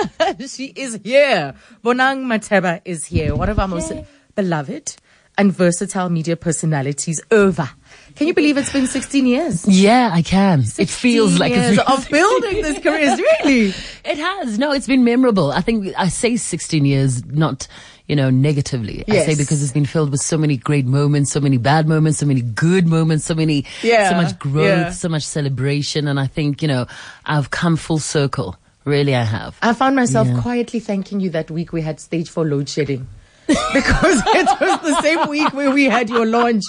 she 0.48 0.66
is 0.66 0.98
here. 1.04 1.54
Bonang 1.84 2.24
Matheba 2.24 2.80
is 2.84 3.06
here. 3.06 3.34
One 3.34 3.48
of 3.48 3.58
our 3.58 3.68
most 3.68 3.92
beloved 4.34 4.96
and 5.38 5.52
versatile 5.52 6.10
media 6.10 6.36
personalities 6.36 7.22
ever. 7.30 7.68
Can 8.16 8.26
you 8.26 8.34
believe 8.34 8.58
it's 8.58 8.72
been 8.72 8.86
16 8.86 9.26
years? 9.26 9.66
Yeah, 9.66 10.10
I 10.12 10.20
can. 10.22 10.64
It 10.78 10.90
feels 10.90 11.38
like 11.38 11.52
years 11.54 11.78
it's 11.78 11.90
of 11.90 12.08
building 12.10 12.60
this 12.62 12.78
career. 12.80 13.16
Really? 13.16 13.72
It 14.04 14.18
has. 14.18 14.58
No, 14.58 14.72
it's 14.72 14.86
been 14.86 15.04
memorable. 15.04 15.52
I 15.52 15.60
think 15.62 15.94
I 15.96 16.08
say 16.08 16.36
16 16.36 16.84
years, 16.84 17.24
not, 17.26 17.66
you 18.08 18.16
know, 18.16 18.28
negatively. 18.28 19.04
I 19.08 19.20
say 19.20 19.34
because 19.36 19.62
it's 19.62 19.72
been 19.72 19.86
filled 19.86 20.10
with 20.10 20.20
so 20.20 20.36
many 20.36 20.56
great 20.56 20.84
moments, 20.86 21.30
so 21.30 21.40
many 21.40 21.56
bad 21.56 21.88
moments, 21.88 22.18
so 22.18 22.26
many 22.26 22.42
good 22.42 22.86
moments, 22.86 23.24
so 23.24 23.34
many, 23.34 23.64
Yeah, 23.82 24.10
so 24.10 24.16
much 24.16 24.38
growth, 24.38 24.66
yeah. 24.66 24.90
so 24.90 25.08
much 25.08 25.22
celebration. 25.24 26.08
And 26.08 26.18
I 26.20 26.26
think, 26.26 26.60
you 26.62 26.68
know, 26.68 26.86
I've 27.24 27.50
come 27.50 27.76
full 27.76 28.00
circle. 28.00 28.56
Really, 28.84 29.14
I 29.14 29.22
have. 29.24 29.56
I 29.62 29.72
found 29.74 29.94
myself 29.96 30.26
Yeah. 30.28 30.40
quietly 30.40 30.80
thanking 30.80 31.20
you 31.20 31.30
that 31.30 31.50
week 31.50 31.72
we 31.72 31.82
had 31.82 32.00
stage 32.00 32.28
four 32.28 32.44
load 32.44 32.68
shedding. 32.68 33.06
because 33.46 34.22
it 34.26 34.48
was 34.60 34.80
the 34.80 35.00
same 35.02 35.28
week 35.28 35.52
where 35.52 35.70
we 35.72 35.84
had 35.84 36.08
your 36.08 36.24
launch. 36.24 36.62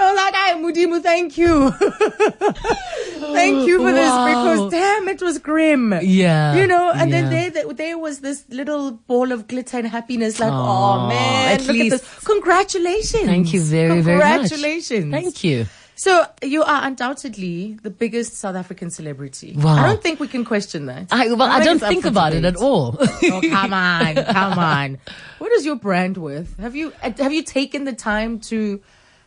I 0.00 0.10
was 0.10 0.16
like, 0.16 0.34
"Hi, 0.34 0.54
Mudimu, 0.54 1.02
thank 1.02 1.36
you. 1.36 1.70
thank 3.34 3.66
you 3.66 3.78
for 3.78 3.92
this 3.92 4.10
because 4.10 4.70
damn, 4.70 5.08
it 5.08 5.20
was 5.20 5.38
grim. 5.38 5.92
Yeah, 6.02 6.54
You 6.54 6.66
know, 6.66 6.90
and 6.94 7.12
then 7.12 7.30
yeah. 7.30 7.50
there, 7.50 7.72
there 7.72 7.98
was 7.98 8.20
this 8.20 8.44
little 8.48 8.92
ball 8.92 9.32
of 9.32 9.48
glitter 9.48 9.78
and 9.78 9.86
happiness 9.88 10.40
like, 10.40 10.52
Aw, 10.52 11.04
oh 11.04 11.08
man, 11.08 11.54
at 11.54 11.60
look 11.66 11.70
least- 11.76 11.94
at 11.94 12.00
this. 12.00 12.24
Congratulations. 12.24 13.24
Thank 13.24 13.52
you 13.52 13.60
very, 13.60 14.00
very 14.00 14.18
much. 14.18 14.48
Congratulations. 14.50 15.10
Thank 15.12 15.44
you. 15.44 15.66
So 15.94 16.24
you 16.42 16.62
are 16.62 16.84
undoubtedly 16.84 17.78
the 17.82 17.90
biggest 17.90 18.34
South 18.34 18.56
African 18.56 18.90
celebrity. 18.90 19.54
Wow. 19.56 19.76
I 19.76 19.86
don't 19.86 20.02
think 20.02 20.20
we 20.20 20.28
can 20.28 20.44
question 20.44 20.86
that. 20.86 21.08
I, 21.10 21.32
well, 21.32 21.42
I, 21.42 21.62
don't 21.62 21.78
think 21.78 22.04
about 22.04 22.32
it 22.32 22.44
at 22.44 22.56
all. 22.56 22.98
Oh, 23.24 23.40
come 23.40 23.72
on, 23.72 24.14
come 24.24 24.58
on. 24.58 24.98
What 25.38 25.52
is 25.52 25.64
your 25.64 25.76
brand 25.76 26.16
worth? 26.16 26.58
Have 26.58 26.74
you 26.74 26.92
uh, 27.02 27.12
have 27.18 27.32
you 27.32 27.42
taken 27.42 27.84
the 27.84 27.92
time 27.92 28.40
to 28.40 28.80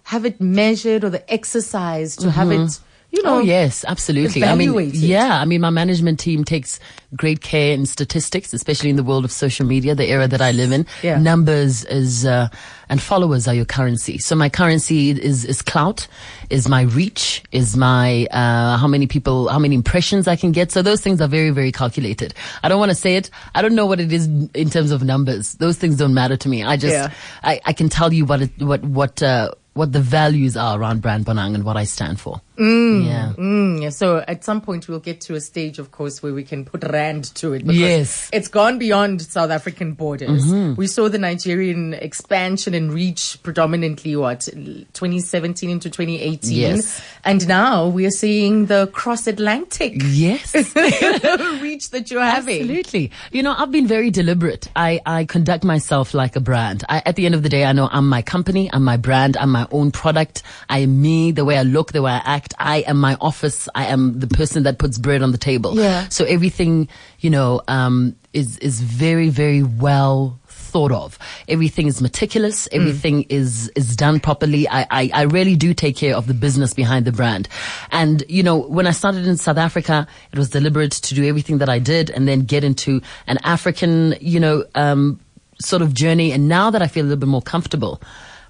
have 0.04 0.26
it 0.26 0.42
measured 0.42 1.04
or 1.04 1.10
the 1.10 1.34
exercise 1.34 2.16
to 2.18 2.30
have 2.30 2.52
it? 2.52 2.80
You 3.16 3.24
know, 3.24 3.36
Oh 3.36 3.40
yes, 3.40 3.86
absolutely. 3.88 4.44
I 4.44 4.56
mean, 4.56 4.92
yeah. 4.94 5.40
I 5.40 5.46
mean, 5.46 5.62
my 5.62 5.70
management 5.70 6.20
team 6.20 6.44
takes 6.44 6.82
great 7.16 7.40
care 7.42 7.74
in 7.74 7.86
statistics, 7.86 8.54
especially 8.54 8.90
in 8.90 8.98
the 8.98 9.04
world 9.04 9.24
of 9.24 9.32
social 9.32 9.66
media, 9.66 9.96
the 9.96 10.06
era 10.06 10.28
that 10.28 10.42
I 10.42 10.52
live 10.52 10.74
in. 10.74 10.86
Yeah. 11.02 11.18
Numbers 11.18 11.86
is 11.86 12.26
uh, 12.26 12.50
and 12.90 13.02
followers 13.02 13.48
are 13.48 13.54
your 13.54 13.64
currency. 13.64 14.18
So 14.18 14.36
my 14.36 14.50
currency 14.50 15.12
is 15.12 15.46
is 15.46 15.62
clout, 15.62 16.08
is 16.50 16.68
my 16.68 16.82
reach, 16.82 17.42
is 17.54 17.78
my 17.78 18.26
uh, 18.32 18.76
how 18.78 18.88
many 18.88 19.08
people, 19.08 19.48
how 19.48 19.60
many 19.60 19.76
impressions 19.76 20.28
I 20.28 20.36
can 20.36 20.52
get. 20.52 20.74
So 20.74 20.82
those 20.82 21.00
things 21.00 21.22
are 21.22 21.30
very 21.30 21.52
very 21.52 21.72
calculated. 21.72 22.34
I 22.64 22.70
don't 22.70 22.80
want 22.80 22.92
to 22.92 22.96
say 22.96 23.16
it. 23.16 23.30
I 23.54 23.62
don't 23.62 23.76
know 23.76 23.86
what 23.86 24.02
it 24.02 24.12
is 24.12 24.28
in 24.54 24.70
terms 24.70 24.92
of 24.92 25.04
numbers. 25.04 25.54
Those 25.54 25.78
things 25.78 25.96
don't 25.96 26.14
matter 26.14 26.36
to 26.36 26.50
me. 26.50 26.64
I 26.64 26.76
just 26.76 26.94
Yeah. 26.94 27.14
I, 27.44 27.62
I 27.66 27.72
can 27.72 27.88
tell 27.88 28.12
you 28.12 28.26
what 28.26 28.42
it, 28.42 28.52
what 28.62 28.84
what. 28.84 29.24
Uh, 29.24 29.52
what 29.76 29.92
the 29.92 30.00
values 30.00 30.56
are 30.56 30.80
around 30.80 31.02
Brand 31.02 31.26
Bonang 31.26 31.54
and 31.54 31.66
what 31.66 31.76
I 31.76 31.84
stand 31.84 32.18
for. 32.18 32.40
Yeah. 32.58 33.34
Mm, 33.38 33.92
so 33.94 34.24
at 34.28 34.44
some 34.44 34.62
point 34.62 34.88
we'll 34.88 35.00
get 35.00 35.22
to 35.22 35.36
a 35.36 35.42
stage, 35.42 35.80
of 35.80 35.92
course, 35.92 36.22
where 36.24 36.34
we 36.34 36.44
can 36.44 36.66
put 36.66 36.84
rand 36.84 37.26
to 37.36 37.54
it. 37.54 37.60
because 37.66 37.78
Yes. 37.80 38.30
it's 38.34 38.48
gone 38.48 38.78
beyond 38.80 39.22
South 39.22 39.52
African 39.52 39.94
borders. 39.94 40.46
We 40.78 40.88
saw 40.88 41.10
the 41.10 41.18
Nigerian 41.18 41.94
expansion 41.94 42.74
and 42.74 42.94
reach 42.94 43.38
predominantly 43.44 44.16
what 44.16 44.48
2017 44.94 45.70
into 45.70 45.90
2018, 45.90 46.58
Yes. 46.58 47.02
and 47.24 47.48
now 47.48 47.88
we 47.88 48.06
are 48.06 48.12
seeing 48.12 48.68
the 48.68 48.88
cross 48.94 49.28
Atlantic 49.28 49.94
Yes. 50.06 50.54
reach 51.62 51.90
that 51.92 52.10
you're 52.12 52.22
having. 52.22 52.62
Absolutely. 52.62 53.12
You 53.32 53.44
know, 53.44 53.54
I've 53.58 53.72
been 53.72 53.88
very 53.88 54.12
deliberate. 54.12 54.70
I, 54.76 55.02
I 55.06 55.26
conduct 55.26 55.64
myself 55.64 56.14
like 56.14 56.36
a 56.36 56.40
brand. 56.40 56.84
I, 56.90 57.02
at 57.06 57.16
the 57.16 57.26
end 57.26 57.36
of 57.36 57.44
the 57.44 57.50
day, 57.50 57.66
I 57.66 57.72
know 57.74 57.90
I'm 57.92 58.08
my 58.08 58.22
company, 58.22 58.70
I'm 58.72 58.84
my 58.84 58.98
brand, 58.98 59.38
I'm 59.38 59.52
my 59.52 59.68
own 59.72 59.92
product. 59.92 60.44
I 60.70 60.80
am 60.80 61.02
me, 61.02 61.32
the 61.32 61.46
way 61.46 61.58
I 61.58 61.64
look, 61.64 61.92
the 61.92 62.02
way 62.02 62.12
I 62.12 62.22
act. 62.26 62.45
I 62.60 62.78
am 62.80 62.98
my 62.98 63.16
office. 63.22 63.68
I 63.76 63.86
am 63.88 64.20
the 64.20 64.28
person 64.28 64.64
that 64.64 64.78
puts 64.78 64.98
bread 64.98 65.22
on 65.22 65.32
the 65.32 65.38
table. 65.38 65.78
Yeah. 65.78 66.08
So 66.10 66.26
everything, 66.26 66.88
you 67.20 67.30
know, 67.30 67.62
um, 67.68 68.16
is, 68.34 68.58
is 68.60 68.82
very, 68.82 69.30
very 69.30 69.64
well 69.64 70.40
thought 70.48 70.92
of. 70.92 71.18
Everything 71.48 71.88
is 71.88 72.02
meticulous. 72.02 72.68
Everything 72.72 73.24
is, 73.30 73.72
is 73.78 73.96
done 73.96 74.20
properly. 74.20 74.68
I, 74.68 74.86
I, 74.92 75.12
I 75.14 75.22
really 75.22 75.56
do 75.56 75.74
take 75.74 75.96
care 75.96 76.16
of 76.16 76.28
the 76.28 76.34
business 76.34 76.74
behind 76.74 77.06
the 77.06 77.14
brand. 77.14 77.48
And, 77.92 78.24
you 78.28 78.44
know, 78.44 78.58
when 78.58 78.86
I 78.86 78.92
started 78.92 79.26
in 79.26 79.38
South 79.38 79.58
Africa, 79.58 80.06
it 80.34 80.38
was 80.38 80.50
deliberate 80.50 80.92
to 80.92 81.16
do 81.16 81.24
everything 81.26 81.60
that 81.60 81.70
I 81.70 81.80
did 81.80 82.10
and 82.10 82.28
then 82.28 82.42
get 82.42 82.66
into 82.66 83.02
an 83.28 83.38
African, 83.44 84.16
you 84.20 84.40
know, 84.40 84.66
um, 84.76 85.20
sort 85.62 85.82
of 85.82 85.94
journey. 85.94 86.34
And 86.34 86.50
now 86.50 86.70
that 86.72 86.82
I 86.82 86.88
feel 86.88 87.06
a 87.06 87.08
little 87.08 87.22
bit 87.22 87.30
more 87.30 87.42
comfortable, 87.42 88.02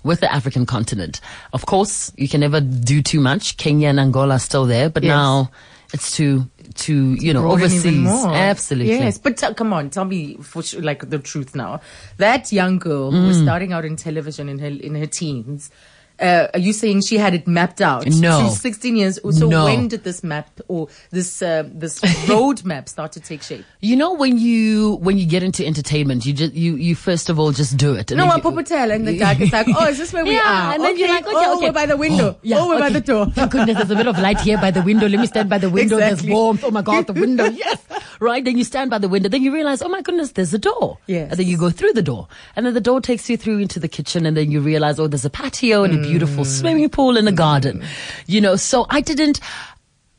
with 0.05 0.21
the 0.21 0.31
African 0.31 0.65
continent. 0.65 1.19
Of 1.51 1.65
course, 1.65 2.13
you 2.15 2.29
can 2.29 2.39
never 2.39 2.61
do 2.61 3.01
too 3.01 3.19
much. 3.19 3.57
Kenya 3.57 3.89
and 3.89 3.99
Angola 3.99 4.35
are 4.35 4.39
still 4.39 4.65
there, 4.65 4.89
but 4.89 5.03
Yes. 5.03 5.09
now 5.09 5.51
it's 5.91 6.15
to, 6.17 6.47
to, 6.75 7.15
you 7.15 7.33
know, 7.33 7.41
broaden 7.41 7.65
overseas. 7.65 8.07
Absolutely. 8.07 8.93
Yes, 8.93 9.17
but 9.17 9.35
t- 9.37 9.53
come 9.55 9.73
on, 9.73 9.89
tell 9.89 10.05
me 10.05 10.37
for 10.37 10.61
sure, 10.61 10.81
like 10.81 11.09
the 11.09 11.19
truth 11.19 11.55
now. 11.55 11.81
That 12.17 12.51
young 12.51 12.77
girl 12.79 13.11
who 13.11 13.27
was 13.27 13.37
mm. 13.37 13.43
starting 13.43 13.73
out 13.73 13.83
in 13.83 13.95
television 13.95 14.47
in 14.47 14.59
her 14.59 14.67
in 14.67 14.95
her 14.95 15.07
teens. 15.07 15.71
Uh, 16.19 16.47
are 16.53 16.59
you 16.59 16.71
saying 16.73 17.01
she 17.01 17.17
had 17.17 17.33
it 17.33 17.47
mapped 17.47 17.81
out? 17.81 18.05
No. 18.07 18.41
She's 18.47 18.61
16 18.61 18.95
years. 18.95 19.19
Old. 19.23 19.35
So 19.35 19.47
No. 19.49 19.65
when 19.65 19.87
did 19.87 20.03
this 20.03 20.23
map 20.23 20.49
or 20.67 20.87
this 21.11 21.41
uh, 21.41 21.63
this 21.73 21.99
roadmap 22.29 22.87
start 22.89 23.11
to 23.13 23.19
take 23.19 23.41
shape? 23.43 23.65
You 23.81 23.95
know 23.95 24.13
when 24.13 24.37
you 24.37 24.95
when 25.01 25.17
you 25.17 25.25
get 25.25 25.43
into 25.43 25.65
entertainment, 25.65 26.25
you 26.25 26.33
just 26.33 26.53
you 26.53 26.75
you 26.75 26.95
first 26.95 27.29
of 27.29 27.39
all 27.39 27.51
just 27.51 27.77
do 27.77 27.93
it. 27.95 28.11
And 28.11 28.17
No, 28.19 28.27
I 28.27 28.39
pop 28.39 28.53
hotel 28.53 28.91
in 28.91 29.05
the 29.05 29.17
dark. 29.17 29.39
It's 29.39 29.51
like, 29.53 29.67
oh, 29.75 29.87
is 29.87 29.97
this 29.97 30.13
where 30.13 30.23
we 30.23 30.33
Yeah, 30.35 30.69
are? 30.69 30.73
and 30.73 30.83
then 30.83 30.97
you're 30.97 31.09
like, 31.09 31.25
okay, 31.25 31.35
oh, 31.35 31.57
okay. 31.57 31.67
we're 31.67 31.73
by 31.73 31.85
the 31.85 31.97
window. 31.97 32.37
yeah, 32.43 32.57
oh, 32.59 32.69
we're 32.69 32.79
by 32.79 32.89
the 32.89 33.01
door. 33.01 33.25
Thank 33.27 33.51
goodness, 33.51 33.77
there's 33.77 33.91
a 33.91 33.95
bit 33.95 34.07
of 34.07 34.17
light 34.19 34.39
here 34.41 34.57
by 34.57 34.71
the 34.71 34.81
window. 34.81 35.07
Let 35.07 35.19
me 35.19 35.27
stand 35.27 35.49
by 35.49 35.57
the 35.57 35.69
window. 35.69 35.97
Exactly. 35.97 36.27
There's 36.27 36.33
warmth. 36.33 36.63
Oh 36.63 36.71
my 36.71 36.81
God, 36.81 37.07
the 37.07 37.13
window. 37.13 37.45
Yes. 37.55 37.81
Right. 38.19 38.43
Then 38.43 38.57
you 38.57 38.63
stand 38.63 38.89
by 38.89 38.97
the 38.97 39.09
window. 39.09 39.27
Then 39.29 39.43
you 39.43 39.53
realize, 39.53 39.81
oh 39.81 39.89
my 39.89 40.01
goodness, 40.01 40.31
there's 40.31 40.53
a 40.53 40.57
door. 40.57 40.97
Yes. 41.07 41.31
And 41.31 41.39
then 41.39 41.47
you 41.47 41.57
go 41.57 41.69
through 41.69 41.93
the 41.93 42.01
door. 42.01 42.27
And 42.55 42.65
then 42.65 42.73
the 42.73 42.81
door 42.81 43.01
takes 43.01 43.29
you 43.29 43.35
through 43.37 43.59
into 43.59 43.79
the 43.79 43.87
kitchen. 43.89 44.25
And 44.25 44.35
then 44.37 44.51
you 44.51 44.61
realize, 44.61 44.99
oh, 44.99 45.07
there's 45.07 45.25
a 45.25 45.29
patio 45.29 45.83
and 45.83 45.93
a 45.93 46.04
beautiful 46.07 46.43
Mm. 46.43 46.47
swimming 46.59 46.89
pool 46.89 47.17
and 47.17 47.27
a 47.27 47.31
garden. 47.31 47.83
You 48.27 48.41
know, 48.41 48.55
so 48.55 48.85
I 48.89 49.01
didn't, 49.01 49.39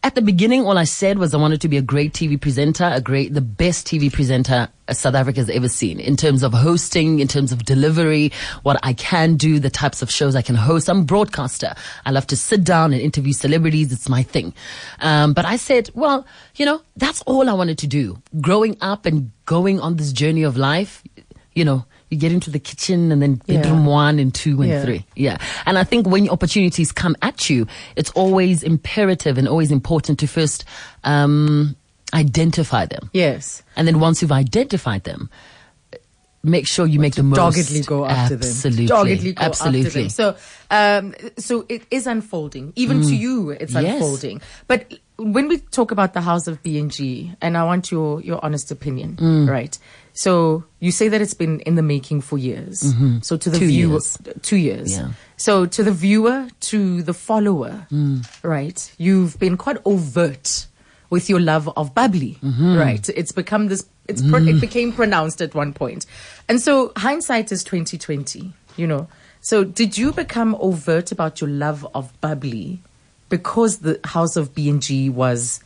at 0.03 0.15
the 0.15 0.23
beginning, 0.23 0.65
all 0.65 0.79
I 0.79 0.85
said 0.85 1.19
was 1.19 1.35
I 1.35 1.37
wanted 1.39 1.61
to 1.63 1.69
be 1.69 1.77
a 1.77 1.83
great 1.83 2.13
TV 2.13 2.41
presenter, 2.41 2.85
a 2.95 3.01
great, 3.01 3.35
the 3.35 3.41
best 3.41 3.87
TV 3.87 4.13
presenter 4.13 4.69
South 4.93 5.17
Africa 5.17 5.41
has 5.41 5.51
ever 5.51 5.69
seen 5.69 5.99
in 5.99 6.17
terms 6.17 6.45
of 6.45 6.53
hosting, 6.53 7.19
in 7.19 7.27
terms 7.27 7.51
of 7.51 7.65
delivery, 7.65 8.31
what 8.63 8.79
I 8.85 8.93
can 8.93 9.35
do, 9.37 9.59
the 9.59 9.71
types 9.71 10.03
of 10.03 10.11
shows 10.11 10.37
I 10.37 10.43
can 10.43 10.55
host. 10.55 10.89
I'm 10.89 11.01
a 11.01 11.05
broadcaster. 11.05 11.75
I 12.05 12.13
love 12.13 12.27
to 12.29 12.37
sit 12.37 12.63
down 12.63 12.93
and 12.93 13.03
interview 13.03 13.33
celebrities. 13.33 13.91
It's 13.93 14.09
my 14.09 14.23
thing. 14.23 14.55
Um, 15.01 15.33
but 15.33 15.45
I 15.45 15.57
said, 15.57 15.91
well, 15.95 16.25
you 16.55 16.67
know, 16.67 16.83
that's 16.97 17.21
all 17.23 17.51
I 17.51 17.55
wanted 17.55 17.79
to 17.79 17.89
do. 17.89 18.23
Growing 18.41 18.77
up 18.81 19.07
and 19.07 19.33
going 19.45 19.81
on 19.81 19.97
this 19.97 20.13
journey 20.13 20.45
of 20.45 20.57
life, 20.57 21.03
you 21.55 21.65
know, 21.65 21.85
you 22.11 22.17
get 22.19 22.31
into 22.33 22.51
the 22.51 22.59
kitchen 22.61 23.11
and 23.13 23.21
then 23.21 23.43
Yeah. 23.47 23.57
bedroom 23.63 23.85
one 23.87 24.19
and 24.21 24.33
two 24.33 24.61
and 24.63 24.71
Yeah. 24.71 24.85
three. 24.85 25.05
Yeah. 25.17 25.39
And 25.67 25.77
I 25.79 25.85
think 25.85 26.07
when 26.07 26.29
opportunities 26.29 26.93
come 26.93 27.17
at 27.23 27.51
you, 27.51 27.67
it's 27.97 28.11
always 28.13 28.63
imperative 28.63 29.39
and 29.39 29.49
always 29.49 29.71
important 29.73 30.19
to 30.21 30.27
first 30.29 30.65
um, 31.05 31.75
identify 32.15 32.87
them. 32.87 33.11
Yes. 33.13 33.63
And 33.77 33.87
then 33.89 33.99
once 34.01 34.23
you've 34.23 34.33
identified 34.33 35.03
them, 35.05 35.29
make 36.45 36.67
sure 36.69 36.87
you 36.87 37.01
make 37.01 37.17
the 37.17 37.25
most. 37.25 37.37
doggedly 37.39 37.81
go 37.83 38.07
after 38.07 38.35
Absolutely. 38.35 38.87
them. 38.87 38.97
Doggedly 38.97 39.33
go 39.33 39.43
Absolutely. 39.45 39.87
after 39.87 40.01
them. 40.01 40.09
So, 40.11 40.37
um, 40.71 41.15
so 41.39 41.65
it 41.69 41.83
is 41.91 42.07
unfolding. 42.07 42.73
Even 42.77 43.03
to 43.03 43.17
you, 43.17 43.51
it's 43.51 43.73
Mm. 43.75 43.83
Yes. 43.83 43.95
unfolding. 43.95 44.41
But 44.69 44.95
when 45.17 45.49
we 45.49 45.59
talk 45.59 45.91
about 45.91 46.15
the 46.15 46.21
house 46.21 46.47
of 46.47 46.63
B 46.63 46.79
and 46.79 46.91
G, 46.91 47.33
and 47.43 47.57
I 47.59 47.65
want 47.65 47.91
your 47.91 48.21
your 48.21 48.39
honest 48.45 48.71
opinion, 48.71 49.17
Mm. 49.21 49.49
right? 49.49 49.77
So 50.19 50.65
you 50.81 50.93
say 50.93 51.09
that 51.09 51.21
it's 51.21 51.35
been 51.35 51.61
in 51.61 51.75
the 51.77 51.83
making 51.83 52.23
for 52.23 52.39
years. 52.39 52.81
So 53.21 53.37
to 53.37 53.51
the 53.51 53.59
Mm-hmm. 53.59 53.67
Two 53.67 53.67
viewer, 53.69 53.91
years. 53.93 54.19
two 54.41 54.57
years. 54.57 54.93
Yeah. 54.97 55.09
So 55.37 55.67
to 55.67 55.85
the 55.85 55.93
viewer, 55.93 56.49
to 56.73 57.03
the 57.03 57.13
follower, 57.13 57.87
Mm. 57.93 58.25
right? 58.43 58.79
You've 58.97 59.39
been 59.39 59.57
quite 59.59 59.77
overt 59.85 60.67
with 61.11 61.29
your 61.29 61.41
love 61.41 61.69
of 61.77 61.95
bubbly, 61.95 62.39
Mm-hmm. 62.43 62.77
right? 62.77 63.07
It's 63.11 63.33
become 63.33 63.69
this. 63.69 63.85
It's 64.09 64.23
pro- 64.23 64.41
it 64.47 64.59
became 64.61 64.93
pronounced 64.93 65.43
at 65.43 65.55
one 65.55 65.73
point, 65.75 66.07
and 66.49 66.61
so 66.63 66.93
hindsight 66.97 67.53
is 67.53 67.63
twenty 67.63 67.99
twenty. 67.99 68.53
You 68.77 68.87
know. 68.87 69.09
So 69.43 69.65
did 69.65 69.99
you 69.99 70.13
become 70.13 70.57
overt 70.61 71.13
about 71.13 71.41
your 71.41 71.51
love 71.51 71.87
of 71.95 72.11
bubbly 72.21 72.81
because 73.29 73.79
the 73.79 74.01
House 74.05 74.37
of 74.37 74.55
B 74.55 74.69
and 74.71 74.81
G 74.81 75.09
was 75.11 75.61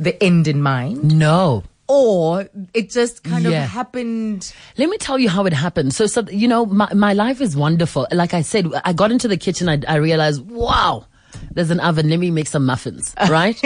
the 0.00 0.20
end 0.22 0.48
in 0.48 0.60
mind, 0.62 1.16
No. 1.16 1.62
Or 1.88 2.48
it 2.74 2.90
just 2.90 3.24
kind 3.24 3.44
Yeah. 3.44 3.64
of 3.64 3.70
happened? 3.70 4.52
Let 4.76 4.88
me 4.88 4.98
tell 4.98 5.18
you 5.18 5.28
how 5.28 5.46
it 5.46 5.52
happened. 5.52 5.94
So, 5.94 6.06
so 6.06 6.22
you 6.30 6.46
know, 6.46 6.66
my, 6.66 6.92
my 6.94 7.12
life 7.14 7.40
is 7.40 7.56
wonderful. 7.56 8.06
Like 8.12 8.34
I 8.34 8.42
said, 8.42 8.66
I 8.84 8.92
got 8.92 9.10
into 9.10 9.26
the 9.28 9.36
kitchen, 9.36 9.68
I, 9.68 9.80
I 9.88 9.96
realized, 9.96 10.42
wow, 10.50 11.06
there's 11.52 11.70
an 11.70 11.80
oven. 11.80 12.08
Let 12.08 12.18
me 12.18 12.30
make 12.30 12.46
some 12.46 12.64
muffins, 12.66 13.14
right? 13.30 13.56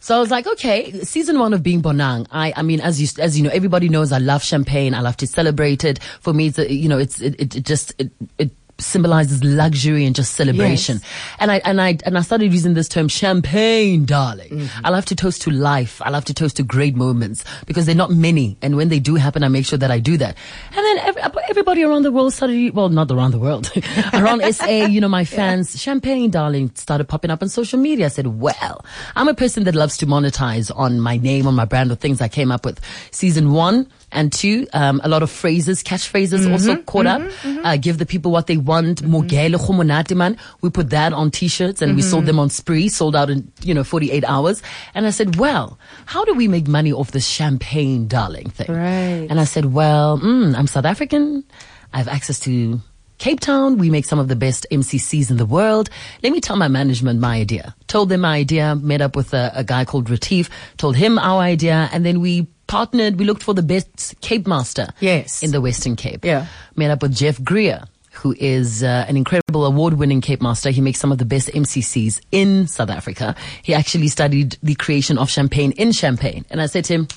so 0.00 0.16
I 0.16 0.20
was 0.20 0.30
like, 0.30 0.46
okay, 0.46 0.92
season 1.02 1.38
one 1.38 1.52
of 1.52 1.62
being 1.62 1.82
Bonang. 1.82 2.26
I, 2.30 2.52
I 2.56 2.62
mean, 2.62 2.80
as 2.80 3.00
you, 3.00 3.08
as 3.22 3.36
you 3.36 3.44
know, 3.44 3.50
everybody 3.50 3.88
knows 3.88 4.12
I 4.12 4.18
love 4.18 4.42
champagne. 4.42 4.94
I 4.94 5.00
love 5.00 5.16
to 5.18 5.26
celebrate 5.26 5.84
it. 5.84 6.02
For 6.20 6.32
me, 6.32 6.46
it's, 6.48 6.58
a, 6.58 6.72
you 6.72 6.88
know, 6.88 6.98
it's, 6.98 7.20
it, 7.20 7.40
it, 7.40 7.56
it 7.56 7.64
just, 7.64 7.92
it, 7.98 8.10
it 8.38 8.50
symbolizes 8.82 9.42
luxury 9.42 10.04
and 10.04 10.14
just 10.14 10.34
celebration. 10.34 10.96
Yes. 10.96 11.36
And 11.38 11.50
I 11.50 11.56
and 11.64 11.80
I 11.80 11.98
and 12.04 12.18
I 12.18 12.22
started 12.22 12.52
using 12.52 12.74
this 12.74 12.88
term 12.88 13.08
champagne, 13.08 14.04
darling. 14.04 14.50
Mm-hmm. 14.50 14.86
I 14.86 14.90
love 14.90 15.04
to 15.06 15.16
toast 15.16 15.42
to 15.42 15.50
life. 15.50 16.00
I 16.04 16.10
love 16.10 16.24
to 16.26 16.34
toast 16.34 16.56
to 16.56 16.62
great 16.62 16.94
moments 16.94 17.44
because 17.66 17.86
they're 17.86 17.94
not 17.94 18.10
many. 18.10 18.56
And 18.62 18.76
when 18.76 18.88
they 18.88 18.98
do 18.98 19.14
happen, 19.16 19.44
I 19.44 19.48
make 19.48 19.66
sure 19.66 19.78
that 19.78 19.90
I 19.90 19.98
do 19.98 20.16
that. 20.18 20.36
And 20.74 20.84
then 20.84 20.98
every, 20.98 21.42
everybody 21.48 21.82
around 21.82 22.02
the 22.02 22.12
world 22.12 22.32
started, 22.32 22.74
well, 22.74 22.88
not 22.88 23.10
around 23.10 23.32
the 23.32 23.38
world, 23.38 23.70
around 24.12 24.42
SA, 24.54 24.66
you 24.66 25.00
know, 25.00 25.08
my 25.08 25.24
fans, 25.36 25.80
champagne, 25.80 26.30
darling, 26.30 26.70
started 26.74 27.04
popping 27.08 27.30
up 27.30 27.42
on 27.42 27.48
social 27.48 27.78
media. 27.78 28.06
I 28.06 28.08
said, 28.08 28.26
well, 28.26 28.84
I'm 29.16 29.28
a 29.28 29.34
person 29.34 29.64
that 29.64 29.74
loves 29.74 29.96
to 29.98 30.06
monetize 30.06 30.70
on 30.74 31.00
my 31.00 31.16
name, 31.16 31.46
on 31.46 31.54
my 31.54 31.64
brand, 31.64 31.90
or 31.90 31.94
things 31.94 32.20
I 32.20 32.28
came 32.28 32.50
up 32.50 32.64
with. 32.64 32.80
Season 33.10 33.52
one 33.52 33.86
and 34.12 34.32
two, 34.32 34.66
um, 34.72 35.00
a 35.02 35.08
lot 35.08 35.22
of 35.22 35.30
phrases, 35.30 35.82
catchphrases 35.82 36.50
also 36.50 36.76
caught 36.82 37.06
up. 37.06 37.22
Uh, 37.44 37.76
give 37.76 37.98
the 37.98 38.06
people 38.06 38.30
what 38.30 38.46
they 38.46 38.56
want. 38.56 39.02
Monate. 39.02 40.38
We 40.60 40.70
put 40.70 40.90
that 40.90 41.12
on 41.12 41.30
t-shirts 41.30 41.80
and 41.82 41.96
we 41.96 42.02
sold 42.02 42.26
them 42.26 42.38
on 42.38 42.50
spree, 42.50 42.88
sold 42.88 43.16
out 43.16 43.30
in, 43.30 43.50
you 43.62 43.74
know, 43.74 43.84
48 43.84 44.24
hours. 44.24 44.62
And 44.94 45.06
I 45.06 45.10
said, 45.10 45.36
well, 45.36 45.78
how 46.06 46.24
do 46.24 46.34
we 46.34 46.48
make 46.48 46.68
money 46.68 46.92
off 46.92 47.12
this 47.12 47.26
champagne, 47.26 48.06
darling 48.06 48.50
thing? 48.50 48.70
Right. 48.70 49.26
And 49.30 49.40
I 49.40 49.44
said, 49.44 49.72
well, 49.72 50.18
mm, 50.18 50.54
I'm 50.54 50.66
South 50.66 50.84
African. 50.84 51.44
I 51.92 51.98
have 51.98 52.08
access 52.08 52.38
to 52.40 52.80
Cape 53.18 53.40
Town. 53.40 53.78
We 53.78 53.88
make 53.88 54.04
some 54.04 54.18
of 54.18 54.28
the 54.28 54.36
best 54.36 54.66
MCCs 54.70 55.30
in 55.30 55.36
the 55.36 55.46
world. 55.46 55.88
Let 56.22 56.32
me 56.32 56.40
tell 56.40 56.56
my 56.56 56.68
management 56.68 57.20
my 57.20 57.36
idea. 57.36 57.74
Told 57.86 58.08
them 58.08 58.22
my 58.22 58.36
idea, 58.36 58.74
met 58.74 59.00
up 59.00 59.14
with 59.14 59.32
a, 59.32 59.52
a 59.54 59.64
guy 59.64 59.84
called 59.84 60.10
Retief, 60.10 60.50
told 60.76 60.96
him 60.96 61.18
our 61.18 61.40
idea, 61.40 61.88
and 61.92 62.04
then 62.04 62.20
we 62.20 62.48
partnered. 62.72 63.18
We 63.18 63.26
looked 63.26 63.42
for 63.42 63.52
the 63.52 63.62
best 63.62 64.14
Cape 64.22 64.46
Master 64.46 64.88
Yes. 64.98 65.42
in 65.42 65.50
the 65.52 65.60
Western 65.60 65.94
Cape. 65.94 66.24
Yeah. 66.24 66.46
Met 66.74 66.90
up 66.90 67.02
with 67.02 67.14
Jeff 67.14 67.36
Grier, 67.44 67.84
who 68.12 68.34
is 68.38 68.82
uh, 68.82 69.04
an 69.06 69.16
incredible 69.18 69.66
award-winning 69.66 70.22
Cape 70.22 70.40
Master. 70.40 70.70
He 70.70 70.80
makes 70.80 70.98
some 70.98 71.12
of 71.12 71.18
the 71.18 71.26
best 71.26 71.48
MCCs 71.48 72.22
in 72.32 72.66
South 72.66 72.88
Africa. 72.88 73.36
He 73.62 73.74
actually 73.74 74.08
studied 74.08 74.56
the 74.62 74.74
creation 74.74 75.18
of 75.18 75.28
champagne 75.28 75.72
in 75.72 75.92
Champagne. 75.92 76.46
And 76.48 76.62
I 76.62 76.66
said 76.66 76.86
to 76.86 76.94
him, 76.94 77.08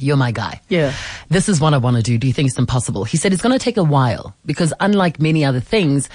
you're 0.00 0.18
my 0.18 0.32
guy. 0.32 0.60
Yeah. 0.68 0.92
This 1.30 1.48
is 1.48 1.62
what 1.62 1.72
I 1.72 1.78
want 1.78 1.96
to 1.96 2.02
do. 2.02 2.18
Do 2.18 2.26
you 2.26 2.34
think 2.34 2.48
it's 2.48 2.58
impossible? 2.58 3.04
He 3.04 3.16
said 3.16 3.32
it's 3.32 3.40
going 3.42 3.58
to 3.58 3.64
take 3.64 3.78
a 3.78 3.84
while 3.84 4.34
because 4.44 4.74
unlike 4.80 5.18
many 5.18 5.46
other 5.46 5.60
things, 5.60 6.10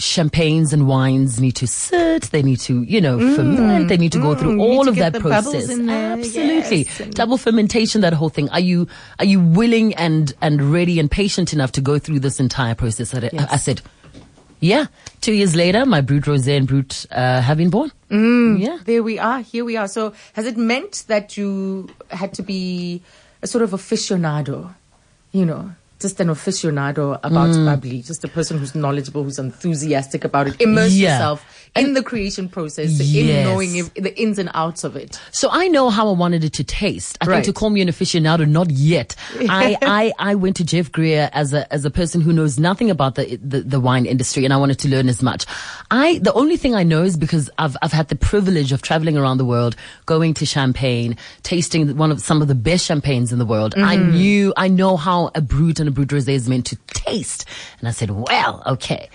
champagnes 0.00 0.72
and 0.72 0.88
wines 0.88 1.40
need 1.40 1.54
to 1.56 1.66
sit, 1.66 2.22
they 2.32 2.42
need 2.42 2.58
to, 2.60 2.82
you 2.82 3.00
know, 3.00 3.18
ferment, 3.36 3.88
they 3.88 3.96
need 3.96 4.12
to 4.12 4.18
go 4.20 4.34
through 4.34 4.56
Mm, 4.56 4.60
all 4.60 4.88
of 4.88 4.96
that 4.96 5.14
process. 5.20 5.70
Absolutely. 5.70 6.78
yes, 6.84 6.98
Double 7.10 7.36
fermentation, 7.38 8.00
that 8.00 8.12
whole 8.14 8.30
thing. 8.30 8.48
Are 8.50 8.60
you, 8.60 8.88
are 9.18 9.24
you 9.24 9.38
willing 9.40 9.94
and, 9.94 10.32
and 10.40 10.72
ready 10.72 10.98
and 10.98 11.10
patient 11.10 11.52
enough 11.52 11.72
to 11.72 11.80
go 11.80 11.98
through 11.98 12.20
this 12.20 12.40
entire 12.40 12.74
process? 12.74 13.14
I, 13.14 13.30
I 13.50 13.56
said, 13.58 13.82
yeah. 14.60 14.86
Two 15.20 15.32
years 15.34 15.54
later, 15.54 15.86
my 15.86 16.00
Brut 16.00 16.22
Rosé 16.24 16.56
and 16.56 16.66
Brut, 16.66 17.06
uh, 17.12 17.40
have 17.40 17.58
been 17.58 17.70
born. 17.70 17.92
Mm. 18.10 18.58
Yeah. 18.60 18.78
There 18.84 19.02
we 19.02 19.18
are. 19.18 19.40
Here 19.40 19.64
we 19.64 19.76
are. 19.76 19.86
So 19.88 20.12
has 20.32 20.46
it 20.46 20.56
meant 20.56 21.04
that 21.08 21.36
you 21.36 21.88
had 22.10 22.34
to 22.34 22.42
be 22.42 23.02
a 23.42 23.46
sort 23.46 23.62
of 23.62 23.70
aficionado? 23.70 24.74
You 25.32 25.46
know, 25.46 25.72
just 26.00 26.18
an 26.20 26.28
aficionado 26.28 27.18
about 27.22 27.50
Mm. 27.50 27.64
bubbly, 27.66 28.02
just 28.02 28.24
a 28.24 28.28
person 28.28 28.58
who's 28.58 28.74
knowledgeable, 28.74 29.22
who's 29.22 29.38
enthusiastic 29.38 30.24
about 30.24 30.48
it. 30.48 30.56
Immerse 30.60 30.92
Yeah. 30.92 31.12
yourself 31.14 31.44
in 31.76 31.94
the 31.94 32.02
creation 32.02 32.48
process, 32.48 32.98
in 33.00 33.44
knowing 33.44 33.76
if, 33.76 33.92
the 33.94 34.18
ins 34.20 34.38
and 34.38 34.50
outs 34.54 34.82
of 34.82 34.96
it. 34.96 35.20
So 35.30 35.48
I 35.52 35.68
know 35.68 35.90
how 35.90 36.08
I 36.08 36.12
wanted 36.12 36.42
it 36.42 36.52
to 36.54 36.64
taste. 36.64 37.16
I 37.20 37.26
Right. 37.26 37.34
think 37.36 37.44
to 37.46 37.52
call 37.52 37.70
me 37.70 37.80
an 37.80 37.88
aficionado, 37.88 38.48
not 38.48 38.70
yet. 38.70 39.14
I, 39.48 39.76
I, 39.82 40.12
I 40.18 40.34
went 40.34 40.56
to 40.56 40.64
Jeff 40.64 40.90
Grier 40.90 41.30
as 41.32 41.52
a, 41.52 41.70
as 41.72 41.84
a 41.84 41.90
person 41.90 42.20
who 42.20 42.32
knows 42.32 42.58
nothing 42.58 42.90
about 42.90 43.14
the, 43.14 43.36
the, 43.42 43.60
the 43.60 43.78
wine 43.80 44.06
industry 44.06 44.44
and 44.44 44.52
I 44.52 44.56
wanted 44.56 44.78
to 44.80 44.88
learn 44.88 45.08
as 45.08 45.22
much. 45.22 45.46
I, 45.90 46.18
the 46.18 46.32
only 46.32 46.56
thing 46.56 46.74
I 46.74 46.82
know 46.82 47.02
is 47.02 47.16
because 47.16 47.50
I've, 47.58 47.76
I've 47.82 47.92
had 47.92 48.08
the 48.08 48.16
privilege 48.16 48.72
of 48.72 48.82
traveling 48.82 49.16
around 49.16 49.38
the 49.38 49.44
world, 49.44 49.76
going 50.06 50.34
to 50.34 50.46
Champagne, 50.46 51.16
tasting 51.42 51.96
one 51.96 52.10
of 52.10 52.20
some 52.20 52.42
of 52.42 52.48
the 52.48 52.54
best 52.54 52.86
champagnes 52.86 53.32
in 53.32 53.38
the 53.38 53.46
world. 53.46 53.74
I 53.76 53.96
knew, 53.96 54.52
I 54.56 54.68
know 54.68 54.96
how 54.96 55.30
a 55.34 55.40
brut 55.40 55.78
and 55.78 55.88
a 55.90 55.92
brut 55.92 56.08
rosé 56.08 56.30
is 56.30 56.48
meant 56.48 56.66
to 56.66 56.76
taste. 56.88 57.44
And 57.78 57.88
I 57.88 57.92
said, 57.92 58.10
well, 58.10 58.62
okay 58.66 59.08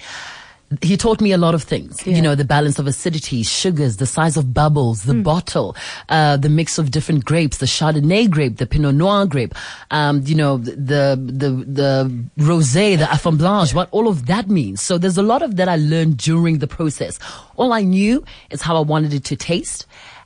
he 0.82 0.98
taught 0.98 1.22
me 1.22 1.32
a 1.32 1.38
lot 1.38 1.54
of 1.54 1.64
things. 1.64 2.06
You 2.08 2.22
know, 2.22 2.36
the 2.36 2.46
balance 2.46 2.80
of 2.80 2.88
acidity, 2.88 3.44
sugars, 3.44 3.98
the 3.98 4.06
size 4.06 4.36
of 4.36 4.54
bubbles, 4.54 5.04
the 5.04 5.14
bottle, 5.14 5.76
uh, 6.10 6.38
the 6.38 6.50
mix 6.50 6.78
of 6.78 6.92
different 6.92 7.24
grapes, 7.24 7.58
the 7.58 7.66
Chardonnay 7.66 8.30
grape, 8.30 8.58
the 8.58 8.66
Pinot 8.66 8.96
Noir 8.96 9.26
grape, 9.28 9.54
um, 9.92 10.24
you 10.26 10.36
know, 10.36 10.58
the, 10.58 10.72
the, 10.72 11.66
the 11.68 12.26
rosé, 12.38 12.98
the 12.98 13.06
Affon 13.06 13.38
Blanche, 13.38 13.74
what 13.74 13.90
all 13.92 14.08
of 14.08 14.26
that 14.26 14.50
means. 14.50 14.82
So 14.82 14.98
there's 14.98 15.18
a 15.18 15.24
lot 15.24 15.44
of 15.44 15.56
that 15.58 15.70
I 15.70 15.76
learned 15.76 16.18
during 16.18 16.58
the 16.60 16.68
process. 16.68 17.20
All 17.58 17.72
I 17.72 17.82
knew 17.82 18.24
is 18.50 18.62
how 18.62 18.76
I 18.76 18.82
wanted 18.82 19.14
it 19.14 19.24
to 19.26 19.36
taste. 19.36 19.86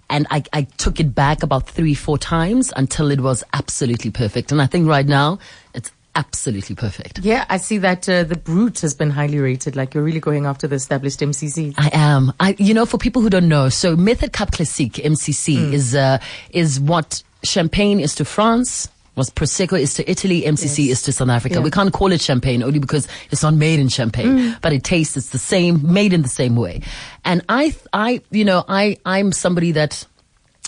And 0.10 0.26
I, 0.32 0.44
I 0.54 0.64
took 0.64 1.00
it 1.00 1.14
back 1.14 1.44
about 1.44 1.70
three, 1.70 1.94
four 1.94 2.18
times 2.18 2.74
until 2.76 3.12
it 3.12 3.22
was 3.22 3.44
absolutely 3.54 4.10
perfect. 4.10 4.52
And 4.52 4.60
I 4.60 4.66
think 4.66 4.88
right 4.88 5.06
now 5.06 5.38
it's 5.76 5.92
absolutely 6.16 6.76
perfect. 6.76 7.20
Yeah, 7.20 7.46
I 7.50 7.58
see 7.58 7.78
that 7.80 8.08
uh, 8.10 8.24
the 8.24 8.36
Brut 8.36 8.80
has 8.80 8.94
been 8.94 9.10
highly 9.10 9.40
rated. 9.40 9.76
Like 9.76 9.94
you're 9.94 10.04
really 10.04 10.20
going 10.20 10.46
after 10.46 10.68
the 10.68 10.76
established 10.76 11.20
MCC. 11.20 11.74
I 11.78 11.90
am. 11.94 12.34
I, 12.40 12.56
you 12.60 12.74
know, 12.74 12.86
for 12.86 12.98
people 12.98 13.22
who 13.22 13.30
don't 13.30 13.48
know, 13.48 13.70
so 13.70 13.96
Méthode 13.96 14.34
Cap 14.34 14.52
Classique 14.52 14.94
MCC 15.04 15.72
is 15.74 15.96
uh, 15.96 16.18
is 16.52 16.80
what 16.80 17.24
champagne 17.44 18.00
is 18.00 18.16
to 18.16 18.26
France. 18.26 18.90
What 19.16 19.28
Prosecco 19.36 19.78
is 19.78 19.96
to 19.96 20.10
Italy, 20.10 20.44
MCC 20.44 20.86
Yes. 20.86 21.00
is 21.00 21.02
to 21.04 21.12
South 21.12 21.28
Africa. 21.30 21.56
Yeah. 21.56 21.62
We 21.62 21.72
can't 21.72 21.92
call 21.92 22.14
it 22.14 22.22
champagne 22.22 22.64
only 22.64 22.80
because 22.80 23.06
it's 23.32 23.44
not 23.44 23.54
made 23.54 23.78
in 23.80 23.90
champagne, 23.90 24.56
but 24.62 24.72
it 24.72 24.86
tastes, 24.86 25.18
it's 25.18 25.32
the 25.32 25.38
same, 25.38 25.92
made 25.92 26.14
in 26.14 26.22
the 26.22 26.30
same 26.30 26.56
way. 26.56 26.82
And 27.26 27.44
I, 27.50 27.76
I, 27.92 28.22
you 28.32 28.46
know, 28.46 28.64
I, 28.70 28.96
I'm 29.06 29.34
somebody 29.34 29.74
that 29.74 30.06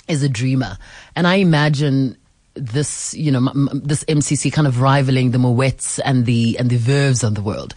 is 0.09 0.21
a 0.21 0.27
dreamer 0.27 0.77
and 1.15 1.27
I 1.27 1.35
imagine 1.35 2.17
this, 2.53 3.13
you 3.13 3.31
know, 3.31 3.39
m- 3.39 3.69
m- 3.71 3.81
this 3.83 4.03
MCC 4.05 4.51
kind 4.51 4.67
of 4.67 4.81
rivaling 4.81 5.31
the 5.31 5.37
Moets 5.37 5.99
and 6.03 6.25
the, 6.25 6.57
and 6.59 6.69
the 6.69 6.77
Veuves 6.77 7.23
of 7.23 7.35
the 7.35 7.41
world 7.41 7.73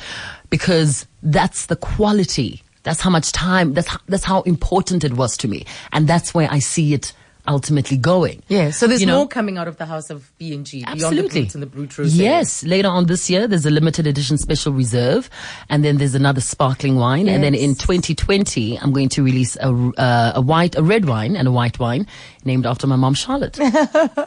because 0.51 1.07
that's 1.23 1.67
the 1.67 1.77
quality. 1.77 2.63
That's 2.83 3.01
how 3.01 3.11
much 3.11 3.33
time, 3.33 3.73
that's 3.75 3.89
how, 3.89 3.99
that's 4.09 4.25
how 4.25 4.43
important 4.43 5.05
it 5.05 5.15
was 5.15 5.37
to 5.39 5.49
me. 5.49 5.65
And 5.93 6.07
that's 6.07 6.35
where 6.35 6.49
I 6.51 6.59
see 6.59 6.93
it 6.95 7.13
ultimately 7.47 7.99
going. 7.99 8.43
Yeah, 8.49 8.71
so 8.71 8.87
there's 8.87 9.01
You 9.03 9.07
know? 9.07 9.19
more 9.19 9.29
coming 9.29 9.59
out 9.59 9.69
of 9.69 9.77
the 9.77 9.85
house 9.85 10.09
of 10.09 10.33
B 10.39 10.55
and 10.55 10.65
G 10.65 10.79
beyond 10.79 10.99
the 11.01 11.05
Absolutely. 11.07 11.41
and 11.53 11.63
the 11.63 11.67
Brut 11.67 11.91
rosé. 11.91 12.17
Yes, 12.19 12.65
later 12.65 12.89
on 12.89 13.05
this 13.05 13.29
year, 13.29 13.47
there's 13.47 13.67
a 13.67 13.71
limited 13.71 14.07
edition 14.07 14.39
special 14.39 14.73
reserve, 14.73 15.29
and 15.69 15.85
then 15.85 15.99
there's 15.99 16.15
another 16.15 16.41
sparkling 16.41 16.97
wine, 16.97 17.29
and 17.29 17.43
then 17.43 17.55
in 17.55 17.75
2020, 17.75 18.79
I'm 18.79 18.93
going 18.95 19.11
to 19.11 19.23
release 19.23 19.57
a, 19.57 19.69
uh, 19.69 20.33
a 20.37 20.41
white, 20.41 20.75
a 20.77 20.83
red 20.83 21.05
wine, 21.05 21.37
and 21.37 21.47
a 21.47 21.53
white 21.53 21.79
wine 21.79 22.07
named 22.47 22.67
after 22.67 22.87
my 22.87 22.97
mom, 22.97 23.15
Charlotte. 23.15 23.59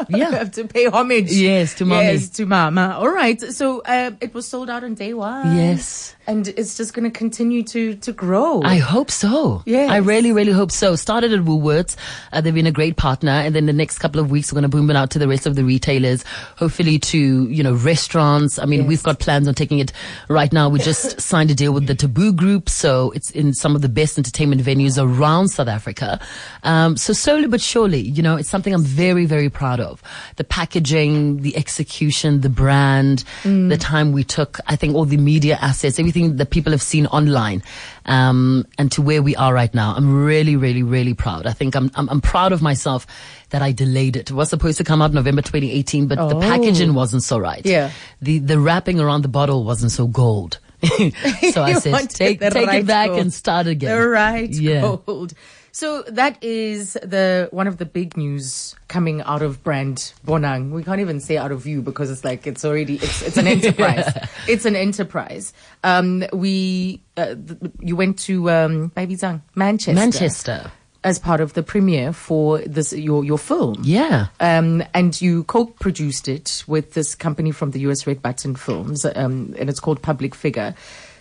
You 0.10 0.20
yeah, 0.20 0.32
have 0.32 0.52
to 0.52 0.66
pay 0.66 0.86
homage. 0.86 1.32
Yes, 1.32 1.74
to 1.76 1.86
mommy. 1.86 2.06
Yes, 2.06 2.30
to 2.30 2.46
mama. 2.46 2.96
All 2.98 3.10
right. 3.10 3.40
So 3.42 3.82
uh, 3.82 4.12
it 4.22 4.34
was 4.34 4.48
sold 4.48 4.70
out 4.70 4.84
on 4.84 4.94
day 4.96 5.14
one. 5.14 5.56
Yes. 5.58 6.16
And 6.28 6.48
it's 6.50 6.76
just 6.78 6.94
going 6.94 7.10
to 7.10 7.18
continue 7.18 7.64
to 7.64 7.96
to 7.96 8.12
grow. 8.14 8.62
I 8.64 8.78
hope 8.78 9.12
so. 9.12 9.64
Yeah. 9.66 9.88
I 9.90 9.98
really, 9.98 10.32
really 10.32 10.52
hope 10.52 10.72
so. 10.72 10.96
Started 10.96 11.32
at 11.34 11.42
Woolworths. 11.42 11.96
Uh, 12.32 12.42
they've 12.42 12.54
been 12.54 12.68
a 12.68 12.72
great 12.72 12.96
partner. 12.98 13.32
And 13.32 13.54
then 13.56 13.66
the 13.66 13.74
next 13.74 14.00
couple 14.00 14.20
of 14.20 14.30
weeks, 14.32 14.52
we're 14.52 14.58
going 14.62 14.70
to 14.70 14.76
boom 14.78 14.90
it 14.90 14.96
out 14.96 15.10
to 15.12 15.20
the 15.20 15.28
rest 15.28 15.46
of 15.46 15.56
the 15.56 15.64
retailers, 15.64 16.24
hopefully 16.58 17.00
to, 17.00 17.48
you 17.50 17.64
know, 17.64 17.74
restaurants. 17.74 18.60
I 18.60 18.66
mean, 18.66 18.82
Yes. 18.82 18.88
we've 18.90 19.04
got 19.04 19.20
plans 19.20 19.48
on 19.48 19.54
taking 19.56 19.80
it 19.80 19.92
right 20.30 20.52
now. 20.52 20.70
We 20.70 20.80
just 20.80 21.20
signed 21.30 21.50
a 21.52 21.56
deal 21.56 21.72
with 21.74 21.88
the 21.88 21.96
Taboo 21.96 22.34
Group. 22.34 22.70
So 22.70 23.12
it's 23.12 23.30
in 23.32 23.54
some 23.54 23.76
of 23.76 23.82
the 23.82 23.90
best 23.90 24.18
entertainment 24.18 24.62
venues 24.62 25.02
around 25.02 25.50
South 25.50 25.68
Africa. 25.70 26.20
Um, 26.64 26.98
so 26.98 27.14
slowly 27.14 27.48
but 27.48 27.62
surely, 27.62 28.02
you 28.08 28.24
know, 28.24 28.36
it's 28.38 28.50
something 28.50 28.74
I'm 28.74 28.84
very, 28.84 29.26
very 29.26 29.50
proud 29.50 29.80
of. 29.80 30.02
The 30.38 30.44
packaging, 30.44 31.42
the 31.42 31.56
execution, 31.58 32.42
the 32.42 32.50
brand, 32.50 33.24
the 33.44 33.78
time 33.80 34.12
we 34.12 34.24
took. 34.24 34.60
I 34.68 34.76
think 34.76 34.96
all 34.96 35.06
the 35.06 35.18
media 35.18 35.58
assets, 35.62 36.00
everything 36.00 36.38
that 36.38 36.50
people 36.50 36.72
have 36.72 36.82
seen 36.82 37.06
online, 37.08 37.62
um, 38.06 38.66
and 38.78 38.92
to 38.94 39.02
where 39.02 39.22
we 39.22 39.36
are 39.36 39.54
right 39.54 39.74
now. 39.74 39.94
I'm 39.96 40.24
really, 40.26 40.56
really, 40.56 40.84
really 40.84 41.14
proud. 41.14 41.46
I 41.46 41.54
think 41.54 41.76
I'm, 41.76 41.92
I'm, 41.96 42.08
I'm 42.10 42.22
proud 42.22 42.52
of 42.52 42.62
myself 42.62 43.06
that 43.50 43.62
I 43.62 43.72
delayed 43.72 44.16
it. 44.16 44.30
It 44.30 44.34
was 44.34 44.50
supposed 44.50 44.78
to 44.78 44.84
come 44.84 45.02
out 45.02 45.14
November 45.14 45.42
2018, 45.42 46.08
but 46.08 46.16
the 46.30 46.36
Oh. 46.36 46.42
packaging 46.42 46.94
wasn't 46.94 47.24
so 47.24 47.38
right. 47.38 47.66
Yeah. 47.66 47.92
The, 48.22 48.40
the 48.40 48.60
wrapping 48.60 49.00
around 49.00 49.22
the 49.24 49.28
bottle 49.30 49.64
wasn't 49.64 49.92
so 49.92 50.08
gold. 50.08 50.60
so 50.84 51.64
I 51.64 51.74
said, 51.80 52.10
take, 52.10 52.40
take 52.40 52.54
right 52.68 52.80
it 52.82 52.86
back 52.88 53.08
gold. 53.08 53.20
and 53.20 53.34
start 53.34 53.66
again. 53.68 53.90
The 53.98 54.08
right 54.08 54.50
Yeah. 54.50 54.82
gold. 55.06 55.34
So 55.78 56.02
that 56.08 56.44
is 56.44 56.94
the 57.04 57.50
one 57.52 57.68
of 57.68 57.78
the 57.78 57.86
big 57.86 58.18
news 58.18 58.76
coming 58.88 59.22
out 59.22 59.44
of 59.44 59.64
brand 59.64 60.12
Bonang. 60.26 60.72
We 60.72 60.84
can't 60.84 61.02
even 61.02 61.20
say 61.20 61.38
out 61.38 61.52
of 61.52 61.68
you 61.68 61.84
because 61.84 62.10
it's 62.10 62.24
like 62.24 62.48
it's 62.48 62.66
already 62.66 62.96
it's 62.96 63.22
it's 63.22 63.38
an 63.38 63.46
enterprise. 63.56 64.12
it's 64.48 64.66
an 64.66 64.76
enterprise. 64.76 65.54
Um, 65.84 66.26
we 66.34 67.04
uh, 67.16 67.36
th- 67.36 67.74
you 67.80 67.96
went 67.96 68.18
to 68.26 68.50
um, 68.50 68.88
Baby 68.96 69.18
Zang 69.18 69.44
Manchester. 69.54 69.94
Manchester. 69.94 70.72
As 71.04 71.20
part 71.20 71.42
of 71.42 71.54
the 71.54 71.62
premiere 71.62 72.12
for 72.12 72.58
this 72.62 72.92
your 72.92 73.24
your 73.24 73.38
film. 73.38 73.76
Yeah. 73.84 74.30
Um, 74.40 74.84
and 74.96 75.22
you 75.22 75.44
co-produced 75.44 76.28
it 76.28 76.64
with 76.66 76.96
this 76.96 77.14
company 77.14 77.52
from 77.52 77.70
the 77.70 77.82
US 77.82 78.08
Red 78.08 78.24
Button 78.24 78.56
Films, 78.56 79.06
um, 79.06 79.54
and 79.60 79.70
it's 79.70 79.80
called 79.80 80.02
Public 80.02 80.34
Figure. 80.34 80.74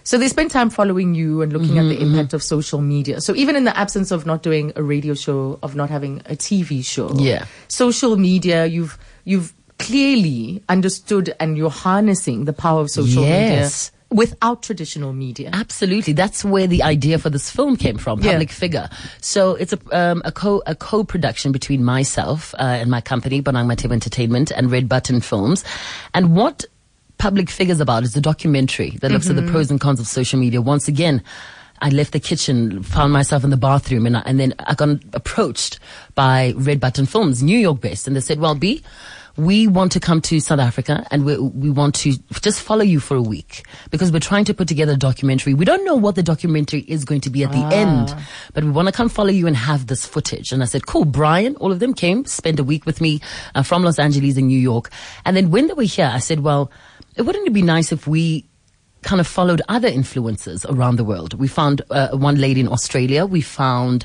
So 0.06 0.18
they 0.18 0.28
spend 0.28 0.52
time 0.54 0.70
following 0.70 1.14
you 1.18 1.42
and 1.42 1.52
looking 1.52 1.74
Mm-hmm, 1.76 1.90
at 1.90 1.98
the 1.98 2.00
impact 2.00 2.32
of 2.32 2.40
social 2.42 2.80
media. 2.80 3.20
So 3.20 3.34
even 3.34 3.56
in 3.56 3.64
the 3.64 3.76
absence 3.76 4.12
of 4.14 4.24
not 4.24 4.42
doing 4.42 4.70
a 4.76 4.82
radio 4.82 5.14
show, 5.14 5.58
of 5.66 5.74
not 5.74 5.90
having 5.90 6.20
a 6.26 6.36
TV 6.38 6.84
show, 6.86 7.10
Yeah. 7.18 7.46
social 7.66 8.14
media, 8.16 8.66
you've 8.66 8.94
you've 9.24 9.52
clearly 9.78 10.62
understood 10.68 11.34
and 11.40 11.58
you're 11.58 11.70
harnessing 11.84 12.44
the 12.46 12.52
power 12.52 12.80
of 12.82 12.88
social 12.90 13.22
Yes. 13.24 13.90
media 13.90 14.16
without 14.22 14.62
traditional 14.62 15.12
media. 15.12 15.50
Absolutely, 15.52 16.12
that's 16.12 16.44
where 16.44 16.68
the 16.68 16.82
idea 16.84 17.18
for 17.18 17.28
this 17.28 17.50
film 17.50 17.74
came 17.76 17.98
from. 17.98 18.20
Yeah. 18.20 18.32
Public 18.32 18.52
figure. 18.52 18.88
So 19.20 19.56
it's 19.56 19.72
a 19.74 19.80
um, 19.90 20.22
a 20.24 20.30
co 20.30 20.62
a 20.66 20.76
co 20.76 21.02
production 21.02 21.50
between 21.50 21.82
myself 21.82 22.54
uh, 22.54 22.78
and 22.80 22.90
my 22.90 23.00
company, 23.00 23.42
Bonang 23.42 23.66
Matheba 23.66 23.92
Entertainment, 23.92 24.52
and 24.52 24.70
Red 24.70 24.88
Button 24.88 25.20
Films. 25.20 25.64
And 26.14 26.36
what 26.36 26.64
Public 27.18 27.50
Figures 27.50 27.80
about 27.80 28.02
is 28.02 28.16
a 28.16 28.20
documentary 28.20 28.90
that 29.00 29.10
looks 29.10 29.28
at 29.28 29.36
the 29.36 29.42
pros 29.42 29.70
and 29.70 29.80
cons 29.80 30.00
of 30.00 30.06
social 30.06 30.38
media. 30.38 30.60
Once 30.60 30.88
again. 30.88 31.22
I 31.82 31.90
left 31.90 32.14
the 32.14 32.20
kitchen, 32.20 32.82
found 32.82 33.12
myself 33.12 33.44
in 33.44 33.50
the 33.50 33.58
bathroom, 33.58 34.06
and, 34.06 34.16
I, 34.16 34.20
and 34.24 34.40
then 34.40 34.54
I 34.60 34.74
got 34.74 34.96
approached 35.12 35.78
by 36.14 36.54
Red 36.56 36.80
Button 36.80 37.04
Films, 37.04 37.42
New 37.42 37.58
York 37.58 37.82
based, 37.82 38.06
and 38.06 38.16
they 38.16 38.20
said, 38.20 38.40
"Well, 38.40 38.54
B, 38.54 38.82
we 39.36 39.66
want 39.66 39.92
to 39.92 40.00
come 40.00 40.20
to 40.22 40.40
South 40.40 40.58
Africa 40.58 41.06
and 41.10 41.24
we, 41.24 41.36
we 41.36 41.70
want 41.70 41.94
to 41.96 42.14
just 42.40 42.62
follow 42.62 42.82
you 42.82 43.00
for 43.00 43.16
a 43.16 43.22
week 43.22 43.64
because 43.90 44.10
we're 44.10 44.18
trying 44.18 44.44
to 44.46 44.54
put 44.54 44.66
together 44.68 44.92
a 44.92 44.96
documentary. 44.96 45.54
We 45.54 45.64
don't 45.64 45.84
know 45.84 45.94
what 45.94 46.14
the 46.14 46.22
documentary 46.22 46.80
is 46.80 47.04
going 47.04 47.20
to 47.22 47.30
be 47.30 47.44
at 47.44 47.52
the 47.52 47.64
end, 47.74 48.14
but 48.54 48.64
we 48.64 48.70
want 48.70 48.88
to 48.88 48.92
come 48.92 49.08
follow 49.08 49.30
you 49.30 49.46
and 49.46 49.56
have 49.56 49.86
this 49.86 50.06
footage. 50.06 50.52
And 50.52 50.62
I 50.62 50.66
said, 50.66 50.86
cool. 50.86 51.04
Brian, 51.04 51.54
all 51.56 51.70
of 51.70 51.80
them 51.80 51.92
came, 51.92 52.24
spent 52.24 52.58
a 52.58 52.64
week 52.64 52.86
with 52.86 53.00
me 53.00 53.20
uh, 53.54 53.62
from 53.62 53.82
Los 53.82 53.98
Angeles 53.98 54.36
in 54.36 54.46
New 54.46 54.58
York. 54.58 54.90
And 55.24 55.36
then 55.36 55.50
when 55.50 55.66
they 55.66 55.74
were 55.74 55.82
here, 55.82 56.10
I 56.12 56.18
said, 56.18 56.40
well, 56.40 56.70
wouldn't 57.18 57.46
it 57.46 57.52
be 57.52 57.62
nice 57.62 57.92
if 57.92 58.06
we 58.06 58.46
kind 59.02 59.20
of 59.20 59.26
followed 59.26 59.62
other 59.68 59.88
influencers 59.88 60.68
around 60.68 60.96
the 60.96 61.04
world. 61.04 61.34
We 61.34 61.48
found 61.48 61.82
uh, 61.90 62.16
one 62.16 62.36
lady 62.36 62.60
in 62.60 62.68
Australia. 62.68 63.24
We 63.24 63.40
found 63.40 64.04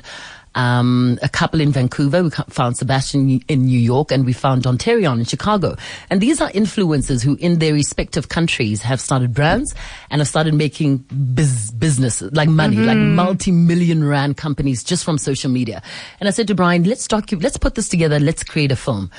um, 0.54 1.18
a 1.22 1.28
couple 1.28 1.60
in 1.60 1.72
Vancouver. 1.72 2.22
We 2.22 2.30
found 2.30 2.76
Sebastian 2.76 3.40
in 3.48 3.64
New 3.64 3.78
York, 3.78 4.12
and 4.12 4.24
we 4.24 4.32
found 4.32 4.62
Donterion 4.62 5.18
in 5.18 5.24
Chicago. 5.24 5.76
And 6.10 6.20
these 6.20 6.40
are 6.40 6.50
influencers 6.50 7.24
who, 7.24 7.36
in 7.36 7.58
their 7.58 7.72
respective 7.72 8.28
countries, 8.28 8.82
have 8.82 9.00
started 9.00 9.34
brands 9.34 9.74
and 10.10 10.20
have 10.20 10.28
started 10.28 10.54
making 10.54 10.98
biz- 11.34 11.70
businesses 11.72 12.32
like 12.32 12.48
money, 12.48 12.76
like 12.76 12.98
multi-million 12.98 14.04
rand 14.04 14.36
companies 14.36 14.84
just 14.84 15.04
from 15.04 15.18
social 15.18 15.50
media. 15.50 15.82
And 16.20 16.28
I 16.28 16.32
said 16.32 16.46
to 16.48 16.54
Brian, 16.54 16.84
let's 16.84 17.08
docu- 17.08 17.42
let's 17.42 17.56
put 17.56 17.74
this 17.74 17.88
together. 17.88 18.20
Let's 18.20 18.44
create 18.44 18.70
a 18.70 18.76
film. 18.76 19.10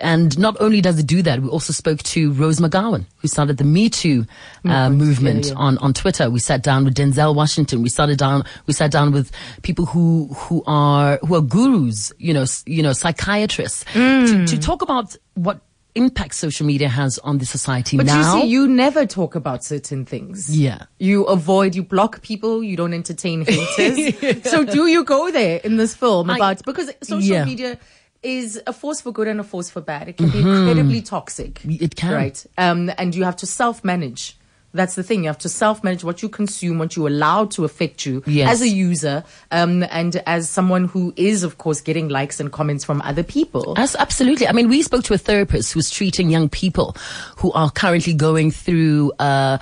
And 0.00 0.38
not 0.38 0.56
only 0.60 0.80
does 0.80 0.98
it 0.98 1.06
do 1.06 1.22
that, 1.22 1.40
we 1.40 1.48
also 1.48 1.72
spoke 1.72 2.02
to 2.04 2.32
Rose 2.32 2.58
McGowan, 2.60 3.04
who 3.18 3.28
started 3.28 3.56
the 3.56 3.64
Me 3.64 3.88
Too 3.88 4.26
uh, 4.64 4.90
movement 4.90 5.46
yeah, 5.46 5.52
yeah. 5.52 5.58
on 5.58 5.78
on 5.78 5.92
Twitter. 5.92 6.30
We 6.30 6.38
sat 6.40 6.62
down 6.62 6.84
with 6.84 6.94
Denzel 6.94 7.34
Washington. 7.34 7.82
We 7.82 7.88
started 7.88 8.18
down. 8.18 8.44
We 8.66 8.72
sat 8.74 8.90
down 8.90 9.12
with 9.12 9.32
people 9.62 9.86
who 9.86 10.28
who 10.34 10.62
are 10.66 11.18
who 11.26 11.34
are 11.34 11.40
gurus, 11.42 12.12
you 12.18 12.32
know, 12.34 12.44
you 12.66 12.82
know, 12.82 12.92
psychiatrists, 12.92 13.84
to, 13.94 14.46
to 14.46 14.58
talk 14.58 14.82
about 14.82 15.16
what 15.34 15.60
impact 15.94 16.34
social 16.34 16.66
media 16.66 16.90
has 16.90 17.18
on 17.20 17.38
the 17.38 17.46
society 17.46 17.96
But 17.96 18.04
now. 18.04 18.34
you 18.36 18.42
see, 18.42 18.48
you 18.48 18.68
never 18.68 19.06
talk 19.06 19.34
about 19.34 19.64
certain 19.64 20.04
things. 20.04 20.54
Yeah. 20.54 20.84
You 20.98 21.24
avoid, 21.24 21.74
you 21.74 21.82
block 21.82 22.20
people, 22.20 22.62
you 22.62 22.76
don't 22.76 22.92
entertain 22.92 23.44
haters. 23.48 24.42
So 24.44 24.62
do 24.62 24.88
you 24.88 25.04
go 25.04 25.30
there 25.30 25.58
in 25.64 25.78
this 25.78 25.94
film 25.96 26.28
about, 26.28 26.62
because 26.66 26.90
social 27.02 27.22
Yeah. 27.36 27.46
media 27.46 27.78
is 28.26 28.60
a 28.66 28.72
force 28.72 29.00
for 29.00 29.12
good 29.12 29.28
and 29.28 29.38
a 29.40 29.44
force 29.44 29.70
for 29.70 29.80
bad. 29.80 30.08
It 30.08 30.16
can 30.18 30.30
be 30.30 30.40
incredibly 30.40 31.00
toxic. 31.00 31.60
It 31.64 31.94
can. 31.96 32.12
Right. 32.12 32.46
Um, 32.58 32.90
and 32.98 33.14
you 33.14 33.24
have 33.24 33.36
to 33.36 33.46
self-manage. 33.46 34.36
That's 34.74 34.94
the 34.94 35.02
thing. 35.02 35.22
You 35.22 35.28
have 35.28 35.38
to 35.38 35.48
self-manage 35.48 36.04
what 36.04 36.22
you 36.22 36.28
consume, 36.28 36.78
what 36.78 36.96
you 36.96 37.08
allow 37.08 37.46
to 37.46 37.64
affect 37.64 38.04
you 38.04 38.22
Yes. 38.26 38.50
as 38.50 38.60
a 38.62 38.68
user, 38.68 39.24
um, 39.50 39.84
and 39.90 40.16
as 40.26 40.50
someone 40.50 40.84
who 40.86 41.14
is, 41.16 41.44
of 41.44 41.56
course, 41.56 41.80
getting 41.80 42.08
likes 42.10 42.40
and 42.40 42.52
comments 42.52 42.84
from 42.84 43.00
other 43.02 43.22
people. 43.22 43.72
As, 43.78 43.96
absolutely. 43.96 44.46
I 44.46 44.52
mean, 44.52 44.68
we 44.68 44.82
spoke 44.82 45.04
to 45.04 45.14
a 45.14 45.18
therapist 45.18 45.72
who's 45.72 45.88
treating 45.88 46.28
young 46.28 46.50
people 46.50 46.94
who 47.38 47.52
are 47.52 47.70
currently 47.70 48.12
going 48.12 48.50
through, 48.50 49.12
uh, 49.18 49.56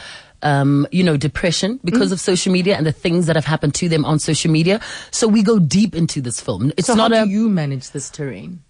um, 0.45 0.87
you 0.93 1.03
know, 1.03 1.17
depression 1.17 1.81
because 1.85 2.13
of 2.13 2.21
social 2.21 2.53
media 2.53 2.77
and 2.77 2.87
the 2.87 2.93
things 2.93 3.27
that 3.27 3.37
have 3.37 3.45
happened 3.45 3.75
to 3.77 3.89
them 3.89 4.05
on 4.05 4.19
social 4.19 4.51
media. 4.51 4.81
So 5.11 5.27
we 5.27 5.43
go 5.43 5.59
deep 5.59 5.95
into 5.95 6.21
this 6.21 6.41
film. 6.41 6.73
It's 6.77 6.87
so 6.87 6.95
not 6.95 7.13
how 7.13 7.23
a. 7.23 7.27
do 7.27 7.31
you 7.33 7.49
manage 7.49 7.91
this 7.91 8.11
terrain? 8.11 8.61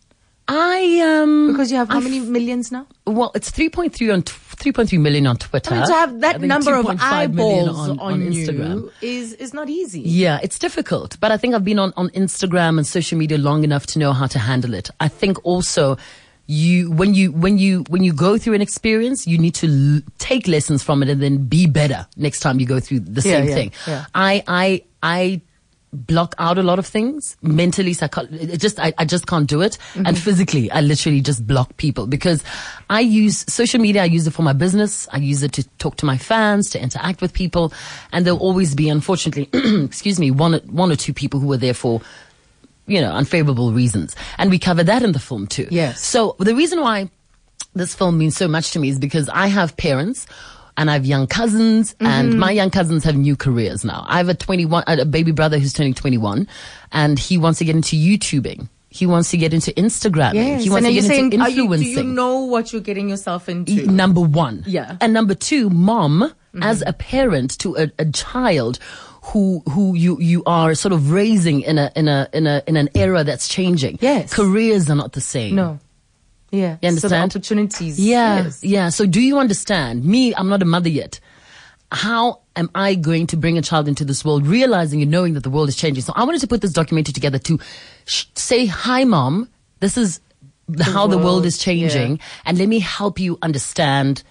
I 0.46 1.00
um 1.00 1.52
Because 1.52 1.70
you 1.70 1.78
have 1.78 1.88
how 1.88 1.98
I 1.98 2.00
many 2.00 2.20
millions 2.20 2.70
now? 2.70 2.86
well, 3.06 3.32
it's 3.34 3.50
3.3 3.50 4.12
on 4.12 4.22
t- 4.22 4.32
3.3 4.72 5.00
million 5.00 5.26
on 5.26 5.36
Twitter. 5.36 5.74
I 5.74 5.78
mean, 5.78 5.86
to 5.86 5.92
have 5.94 6.20
that 6.20 6.40
number 6.42 6.74
of 6.74 6.86
eyeballs 7.00 7.88
on, 7.88 7.98
on, 7.98 8.20
Instagram 8.20 8.82
Instagram. 8.82 8.92
is 9.00 9.32
is 9.34 9.54
not 9.54 9.70
easy. 9.70 10.00
Yeah, 10.02 10.38
it's 10.42 10.58
difficult, 10.58 11.18
but 11.18 11.30
I 11.32 11.38
think 11.38 11.54
I've 11.54 11.64
been 11.64 11.78
on, 11.78 11.94
on 11.96 12.10
Instagram 12.10 12.76
and 12.76 12.86
social 12.86 13.16
media 13.16 13.38
long 13.38 13.64
enough 13.64 13.86
to 13.88 13.98
know 13.98 14.12
how 14.12 14.26
to 14.26 14.38
handle 14.38 14.74
it. 14.74 14.90
I 15.00 15.08
think 15.08 15.42
also 15.44 15.96
you, 16.46 16.90
when 16.90 17.14
you, 17.14 17.32
when 17.32 17.56
you, 17.58 17.84
when 17.88 18.02
you 18.04 18.12
go 18.12 18.36
through 18.38 18.54
an 18.54 18.60
experience, 18.62 19.26
you 19.26 19.38
need 19.38 19.54
to 19.56 19.66
l- 19.96 20.00
take 20.18 20.46
lessons 20.46 20.82
from 20.82 21.02
it 21.02 21.08
and 21.08 21.22
then 21.22 21.46
be 21.46 21.66
better 21.66 22.06
next 22.16 22.40
time 22.40 22.60
you 22.60 22.66
go 22.66 22.80
through 22.80 23.00
the 23.00 23.20
Yeah, 23.28 23.36
same 23.38 23.48
yeah, 23.48 23.54
thing. 23.54 23.72
yeah. 23.86 24.04
I, 24.14 24.42
I, 24.46 24.82
I 25.02 25.40
block 25.92 26.34
out 26.38 26.58
a 26.58 26.62
lot 26.62 26.78
of 26.80 26.84
things 26.86 27.36
mentally, 27.40 27.92
psycho- 27.92 28.26
it 28.30 28.58
just, 28.60 28.80
I, 28.80 28.92
I 28.98 29.04
just 29.04 29.26
can't 29.28 29.48
do 29.48 29.60
it. 29.62 29.78
Mm-hmm. 29.94 30.06
And 30.06 30.18
physically, 30.18 30.70
I 30.72 30.80
literally 30.80 31.20
just 31.20 31.46
block 31.46 31.76
people 31.76 32.06
because 32.08 32.42
I 32.90 33.00
use 33.00 33.44
social 33.52 33.80
media. 33.80 34.02
I 34.02 34.06
use 34.06 34.26
it 34.26 34.32
for 34.32 34.42
my 34.42 34.52
business. 34.52 35.06
I 35.12 35.18
use 35.18 35.42
it 35.44 35.52
to 35.52 35.62
talk 35.78 35.96
to 35.98 36.04
my 36.06 36.18
fans, 36.18 36.68
to 36.70 36.82
interact 36.82 37.20
with 37.22 37.32
people. 37.32 37.72
And 38.12 38.26
there'll 38.26 38.40
always 38.40 38.74
be, 38.74 38.88
unfortunately, 38.88 39.48
excuse 39.84 40.18
me, 40.18 40.30
one, 40.32 40.54
one 40.66 40.90
or 40.90 40.96
two 40.96 41.14
people 41.14 41.38
who 41.38 41.52
are 41.52 41.56
there 41.58 41.74
for, 41.74 42.00
you 42.86 43.00
know, 43.00 43.12
unfavorable 43.12 43.72
reasons. 43.72 44.14
And 44.38 44.50
we 44.50 44.58
cover 44.58 44.84
that 44.84 45.02
in 45.02 45.12
the 45.12 45.18
film 45.18 45.46
too. 45.46 45.66
Yes. 45.70 46.04
So 46.04 46.36
the 46.38 46.54
reason 46.54 46.80
why 46.80 47.10
this 47.74 47.94
film 47.94 48.18
means 48.18 48.36
so 48.36 48.46
much 48.48 48.70
to 48.72 48.78
me 48.78 48.88
is 48.88 48.98
because 48.98 49.28
I 49.28 49.46
have 49.48 49.76
parents 49.76 50.26
and 50.76 50.90
I 50.90 50.94
have 50.94 51.06
young 51.06 51.26
cousins 51.26 51.94
Mm-hmm. 51.94 52.06
and 52.06 52.38
my 52.38 52.50
young 52.50 52.70
cousins 52.70 53.04
have 53.04 53.16
new 53.16 53.36
careers 53.36 53.84
now. 53.84 54.04
I 54.08 54.18
have 54.18 54.28
a 54.28 54.34
21, 54.34 54.84
a 54.86 55.04
baby 55.04 55.32
brother 55.32 55.58
who's 55.58 55.72
turning 55.72 55.94
21 55.94 56.46
and 56.92 57.18
he 57.18 57.38
wants 57.38 57.58
to 57.60 57.64
get 57.64 57.76
into 57.76 57.96
YouTubing. 57.96 58.68
He 58.90 59.06
wants 59.06 59.30
to 59.32 59.36
get 59.36 59.52
into 59.52 59.72
Instagramming. 59.72 60.34
Yes. 60.34 60.62
He 60.62 60.70
wants 60.70 60.86
and 60.86 60.92
to 60.92 60.94
you 60.94 61.00
get 61.02 61.08
saying, 61.08 61.32
into 61.32 61.50
you, 61.50 61.62
influencing. 61.62 61.94
do 61.94 62.00
you 62.08 62.14
know 62.14 62.44
what 62.44 62.72
you're 62.72 62.80
getting 62.82 63.08
yourself 63.08 63.48
into? 63.48 63.86
Number 63.86 64.20
one. 64.20 64.62
Yeah. 64.68 64.96
And 65.00 65.12
number 65.12 65.34
two, 65.34 65.68
mom, 65.70 66.32
Mm-hmm. 66.54 66.62
as 66.62 66.84
a 66.86 66.92
parent 66.92 67.58
to 67.58 67.76
a, 67.76 67.90
a 67.98 68.04
child 68.12 68.78
who, 69.26 69.62
who 69.70 69.94
you, 69.94 70.18
you 70.20 70.42
are 70.46 70.74
sort 70.74 70.92
of 70.92 71.10
raising 71.10 71.62
in 71.62 71.78
a, 71.78 71.90
in 71.96 72.08
a, 72.08 72.28
in 72.32 72.46
a, 72.46 72.62
in 72.66 72.76
an 72.76 72.88
era 72.94 73.24
that's 73.24 73.48
changing. 73.48 73.98
Yes. 74.00 74.32
Careers 74.32 74.88
are 74.90 74.94
not 74.96 75.12
the 75.12 75.20
same. 75.20 75.54
no. 75.56 75.78
Yeah. 76.50 76.76
You 76.82 76.90
So 76.92 77.08
the 77.08 77.16
understand? 77.16 77.32
opportunities. 77.32 77.98
Yeah. 77.98 78.44
yes. 78.44 78.62
Yeah. 78.62 78.88
So 78.90 79.06
do 79.06 79.20
you 79.20 79.38
understand? 79.40 80.04
Me, 80.04 80.32
I'm 80.36 80.48
not 80.48 80.62
a 80.62 80.64
mother 80.64 80.88
yet. 80.88 81.18
How 81.90 82.42
am 82.54 82.70
I 82.76 82.94
going 82.94 83.26
to 83.28 83.36
bring 83.36 83.58
a 83.58 83.62
child 83.62 83.88
into 83.88 84.04
this 84.04 84.24
world, 84.24 84.46
realizing 84.46 85.02
and 85.02 85.10
knowing 85.10 85.34
that 85.34 85.42
the 85.42 85.50
world 85.50 85.68
is 85.68 85.74
changing? 85.74 86.02
So 86.04 86.12
I 86.14 86.22
wanted 86.22 86.40
to 86.42 86.46
put 86.46 86.60
this 86.60 86.72
documentary 86.72 87.12
together 87.12 87.38
to 87.40 87.58
sh- 88.04 88.26
say, 88.36 88.66
hi, 88.66 89.02
mom, 89.04 89.48
this 89.80 89.96
is 89.96 90.20
the, 90.68 90.84
how 90.84 91.06
the 91.08 91.16
world 91.16 91.24
world, 91.26 91.46
is 91.46 91.58
changing. 91.58 92.16
yeah. 92.18 92.22
And 92.46 92.56
let 92.58 92.68
me 92.68 92.78
help 92.78 93.18
you 93.18 93.36
understand 93.42 94.22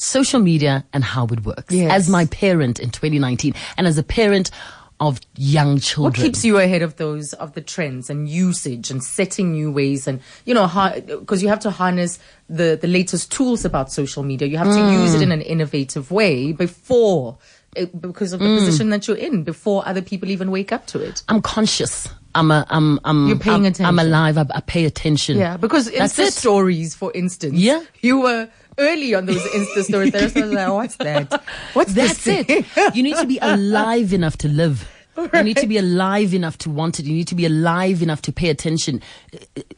social 0.00 0.40
media 0.40 0.84
and 0.92 1.02
how 1.04 1.26
it 1.26 1.44
works 1.44 1.72
Yes. 1.74 1.90
as 1.92 2.08
my 2.08 2.26
parent 2.26 2.78
in 2.78 2.90
2019 2.90 3.54
and 3.76 3.86
as 3.86 3.98
a 3.98 4.02
parent 4.02 4.50
of 5.00 5.20
young 5.36 5.78
children. 5.78 6.10
What 6.12 6.14
keeps 6.26 6.44
you 6.44 6.58
ahead 6.58 6.82
of 6.82 6.96
those 6.96 7.32
of 7.34 7.52
the 7.54 7.60
trends 7.60 8.10
and 8.10 8.28
usage 8.28 8.90
and 8.90 9.02
setting 9.02 9.52
new 9.52 9.70
ways 9.70 10.08
and 10.08 10.20
you 10.44 10.54
know 10.54 10.66
because 11.20 11.40
you 11.40 11.48
have 11.48 11.60
to 11.60 11.70
harness 11.70 12.18
the 12.48 12.76
the 12.80 12.88
latest 12.88 13.30
tools 13.30 13.64
about 13.64 13.92
social 13.92 14.24
media. 14.24 14.48
You 14.48 14.58
have 14.58 14.66
to 14.74 14.92
use 15.00 15.12
Mm. 15.12 15.16
it 15.16 15.22
in 15.22 15.30
an 15.32 15.40
innovative 15.42 16.10
way 16.10 16.50
before 16.52 17.38
eh, 17.76 17.86
because 18.00 18.32
of 18.32 18.40
the 18.40 18.46
Mm. 18.46 18.58
position 18.58 18.90
that 18.90 19.06
you're 19.06 19.16
in 19.28 19.44
before 19.44 19.86
other 19.86 20.02
people 20.02 20.30
even 20.30 20.50
wake 20.50 20.72
up 20.72 20.86
to 20.88 21.00
it. 21.00 21.22
I'm 21.28 21.42
conscious. 21.42 22.08
I'm 22.34 22.50
a, 22.50 22.66
I'm, 22.68 22.98
I'm, 23.04 23.26
You're 23.28 23.38
paying 23.38 23.66
I'm, 23.66 23.74
I'm 23.86 23.98
alive. 23.98 24.36
I, 24.36 24.46
I 24.54 24.60
pay 24.60 24.84
attention. 24.84 25.38
Yeah, 25.38 25.56
because 25.56 25.90
That's 25.90 26.14
Insta 26.18 26.26
it. 26.26 26.32
stories, 26.34 26.94
for 26.94 27.10
instance. 27.14 27.54
Yeah. 27.54 27.82
you 28.00 28.18
were 28.20 28.48
early 28.78 29.14
on 29.14 29.26
those 29.26 29.42
Insta 29.42 29.82
stories. 29.84 30.14
I 30.14 30.22
was 30.24 30.36
like, 30.36 30.68
what's 30.72 30.96
that? 30.96 31.42
What's 31.72 31.94
That's 31.94 32.26
it. 32.26 32.66
You 32.94 33.02
need 33.02 33.16
to 33.16 33.26
be 33.26 33.38
alive 33.38 34.12
enough 34.12 34.36
to 34.38 34.48
live. 34.48 34.88
You 35.34 35.42
need 35.42 35.56
to 35.56 35.66
be 35.66 35.78
alive 35.78 36.32
enough 36.32 36.58
to 36.58 36.70
want 36.70 37.00
it. 37.00 37.06
You 37.06 37.12
need 37.14 37.26
to 37.28 37.34
be 37.34 37.44
alive 37.44 38.02
enough 38.02 38.22
to 38.22 38.32
pay 38.32 38.50
attention. 38.50 39.02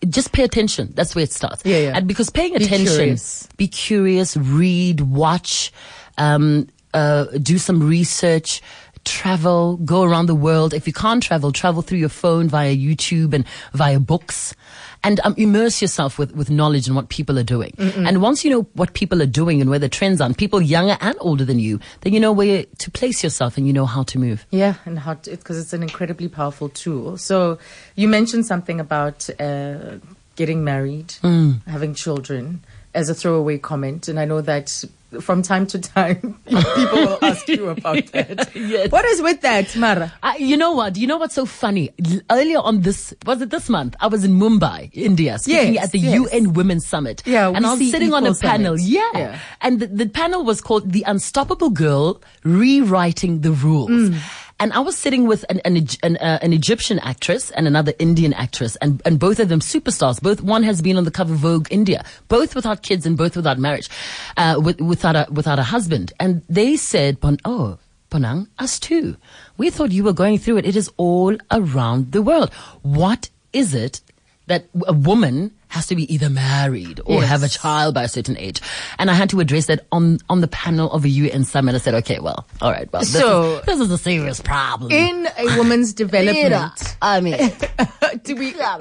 Just 0.08 0.32
pay 0.32 0.42
attention. 0.44 0.92
That's 0.94 1.14
where 1.14 1.24
it 1.24 1.32
starts. 1.32 1.62
Yeah, 1.64 1.78
yeah. 1.78 1.96
And 1.96 2.06
because 2.06 2.28
paying 2.28 2.52
Be 2.52 2.64
attention, 2.64 2.94
curious. 2.96 3.48
be 3.56 3.66
curious, 3.66 4.36
read, 4.36 5.00
watch, 5.00 5.72
um, 6.18 6.68
uh, 6.92 7.24
do 7.42 7.56
some 7.56 7.82
research, 7.88 8.60
travel, 9.06 9.78
go 9.78 10.02
around 10.02 10.26
the 10.26 10.34
world. 10.34 10.74
If 10.74 10.86
you 10.86 10.92
can't 10.92 11.22
travel, 11.22 11.52
travel 11.52 11.80
through 11.80 11.98
your 11.98 12.10
phone 12.10 12.48
via 12.48 12.76
YouTube 12.76 13.32
and 13.32 13.46
via 13.72 13.98
books. 13.98 14.54
And 15.02 15.18
um, 15.24 15.34
immerse 15.38 15.80
yourself 15.80 16.18
with, 16.18 16.34
with 16.36 16.50
knowledge 16.50 16.86
and 16.86 16.94
what 16.94 17.08
people 17.08 17.38
are 17.38 17.42
doing. 17.42 17.72
And 17.78 18.20
once 18.20 18.44
you 18.44 18.50
know 18.50 18.62
what 18.74 18.92
people 18.92 19.22
are 19.22 19.26
doing 19.26 19.60
and 19.62 19.70
where 19.70 19.78
the 19.78 19.88
trends 19.88 20.20
are, 20.20 20.26
and 20.26 20.36
people 20.36 20.60
younger 20.60 20.98
and 21.00 21.16
older 21.20 21.44
than 21.46 21.58
you, 21.58 21.80
then 22.02 22.12
you 22.12 22.20
know 22.20 22.32
where 22.32 22.64
to 22.78 22.90
place 22.90 23.24
yourself 23.24 23.56
and 23.56 23.66
you 23.66 23.72
know 23.72 23.86
how 23.86 24.02
to 24.02 24.18
move. 24.18 24.44
Yeah, 24.50 24.74
and 24.84 24.98
how 24.98 25.14
because 25.14 25.58
it's 25.58 25.72
an 25.72 25.82
incredibly 25.82 26.28
powerful 26.28 26.68
tool. 26.68 27.16
So 27.16 27.58
you 27.96 28.08
mentioned 28.08 28.44
something 28.44 28.78
about 28.78 29.28
uh, 29.40 29.96
getting 30.36 30.64
married, 30.64 31.08
Mm. 31.22 31.64
having 31.66 31.94
children 31.94 32.60
as 32.94 33.08
a 33.08 33.14
throwaway 33.14 33.58
comment, 33.58 34.08
and 34.08 34.18
I 34.18 34.24
know 34.24 34.40
that 34.40 34.84
from 35.20 35.42
time 35.42 35.66
to 35.66 35.76
time 35.80 36.38
people 36.46 36.92
will 36.92 37.18
ask 37.22 37.48
you 37.48 37.68
about 37.68 38.06
that. 38.12 38.54
Yes. 38.54 38.92
What 38.92 39.04
is 39.06 39.20
with 39.20 39.40
that, 39.40 39.74
Mara? 39.74 40.12
I, 40.22 40.36
you 40.36 40.56
know 40.56 40.70
what? 40.70 40.96
You 40.96 41.08
know 41.08 41.16
what's 41.16 41.34
so 41.34 41.46
funny? 41.46 41.90
Earlier 42.30 42.58
on 42.58 42.82
this, 42.82 43.12
was 43.26 43.42
it 43.42 43.50
this 43.50 43.68
month? 43.68 43.96
I 44.00 44.06
was 44.06 44.22
in 44.22 44.32
Mumbai, 44.38 44.90
India, 44.92 45.38
speaking 45.40 45.74
Yes, 45.74 45.86
at 45.86 45.92
the 45.92 45.98
yes. 45.98 46.32
UN 46.32 46.52
Women's 46.52 46.86
Summit. 46.86 47.24
Yeah, 47.26 47.48
and 47.48 47.66
I 47.66 47.74
was 47.74 47.90
sitting 47.90 48.12
on 48.14 48.24
a 48.24 48.34
panel. 48.34 48.78
Yeah. 48.78 49.10
Yeah. 49.14 49.38
And 49.60 49.80
the, 49.80 49.88
the 49.88 50.08
panel 50.08 50.44
was 50.44 50.60
called 50.60 50.92
The 50.92 51.02
Unstoppable 51.08 51.70
Girl 51.70 52.22
Rewriting 52.44 53.40
the 53.40 53.50
Rules. 53.52 53.90
Mm. 53.90 54.18
And 54.60 54.74
I 54.74 54.80
was 54.80 54.96
sitting 54.96 55.26
with 55.26 55.44
an 55.48 55.60
an, 55.64 55.86
an, 56.02 56.18
uh, 56.18 56.38
an 56.42 56.52
Egyptian 56.52 56.98
actress 56.98 57.50
and 57.50 57.66
another 57.66 57.94
Indian 57.98 58.34
actress, 58.34 58.76
and, 58.76 59.00
and 59.06 59.18
both 59.18 59.40
of 59.40 59.48
them 59.48 59.60
superstars. 59.60 60.20
Both 60.22 60.42
one 60.42 60.62
has 60.64 60.82
been 60.82 60.98
on 60.98 61.04
the 61.04 61.10
cover 61.10 61.32
of 61.32 61.40
Vogue 61.40 61.68
India, 61.70 62.04
both 62.28 62.54
without 62.54 62.82
kids 62.82 63.06
and 63.06 63.16
both 63.16 63.36
without 63.36 63.58
marriage, 63.58 63.88
uh, 64.36 64.60
with, 64.62 64.78
without 64.80 65.16
a 65.16 65.26
without 65.32 65.58
a 65.58 65.62
husband. 65.62 66.12
And 66.20 66.42
they 66.48 66.76
said, 66.76 67.20
"Bon, 67.20 67.38
oh, 67.46 67.78
Bonang, 68.10 68.48
us 68.58 68.78
too. 68.78 69.16
We 69.56 69.70
thought 69.70 69.92
you 69.92 70.04
were 70.04 70.12
going 70.12 70.36
through 70.38 70.58
it. 70.58 70.66
It 70.66 70.76
is 70.76 70.90
all 70.98 71.36
around 71.50 72.12
the 72.12 72.20
world. 72.20 72.52
What 72.82 73.30
is 73.54 73.72
it 73.74 74.02
that 74.46 74.66
a 74.86 74.92
woman 74.92 75.52
has 75.70 75.86
to 75.86 75.96
be 75.96 76.12
either 76.12 76.28
married 76.28 77.00
or 77.06 77.20
Yes. 77.20 77.28
have 77.30 77.42
a 77.42 77.48
child 77.48 77.94
by 77.94 78.02
a 78.02 78.08
certain 78.08 78.36
age. 78.36 78.60
And 78.98 79.10
I 79.10 79.14
had 79.14 79.30
to 79.30 79.40
address 79.40 79.66
that 79.66 79.86
on, 79.90 80.18
on 80.28 80.40
the 80.42 80.48
panel 80.48 80.90
of 80.92 81.04
a 81.04 81.08
UN 81.08 81.44
summit. 81.44 81.74
I 81.74 81.78
said, 81.78 81.94
okay, 81.94 82.18
well, 82.20 82.46
all 82.60 82.70
right, 82.70 82.92
well, 82.92 83.00
this, 83.02 83.12
So- 83.12 83.58
is, 83.58 83.64
this 83.66 83.80
is 83.80 83.90
a 83.90 83.98
serious 83.98 84.40
problem. 84.40 84.92
In 84.92 85.26
a 85.38 85.56
woman's 85.56 85.92
development, 86.04 86.96
I 87.00 87.20
mean, 87.20 87.36
do 88.24 88.36
we? 88.36 88.54
I'm 88.60 88.78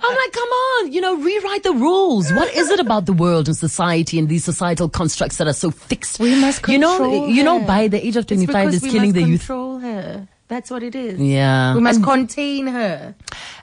like, 0.00 0.32
come 0.32 0.48
on, 0.48 0.92
you 0.92 1.00
know, 1.00 1.16
rewrite 1.16 1.62
the 1.62 1.72
rules. 1.72 2.32
What 2.32 2.52
is 2.54 2.70
it 2.70 2.80
about 2.80 3.06
the 3.06 3.12
world 3.12 3.46
and 3.48 3.56
society 3.56 4.18
and 4.18 4.28
these 4.28 4.44
societal 4.44 4.88
constructs 4.88 5.36
that 5.38 5.46
are 5.46 5.52
so 5.52 5.70
fixed? 5.70 6.18
We 6.18 6.40
must 6.40 6.62
control 6.62 6.72
you 6.72 6.78
know, 6.80 6.96
control 6.98 7.28
you 7.28 7.42
know, 7.44 7.60
by 7.66 7.88
the 7.88 8.04
age 8.04 8.16
of 8.16 8.26
25, 8.26 8.52
because 8.54 8.74
is 8.76 8.82
we 8.82 8.90
killing 8.90 9.12
the 9.12 9.22
youth. 9.22 9.46
Her. 9.46 10.26
That's 10.50 10.68
what 10.70 10.82
it 10.82 10.94
is. 10.96 11.18
Yeah. 11.20 11.74
We 11.76 11.80
must 11.80 11.98
And- 11.98 12.04
contain 12.04 12.66
her. 12.66 13.14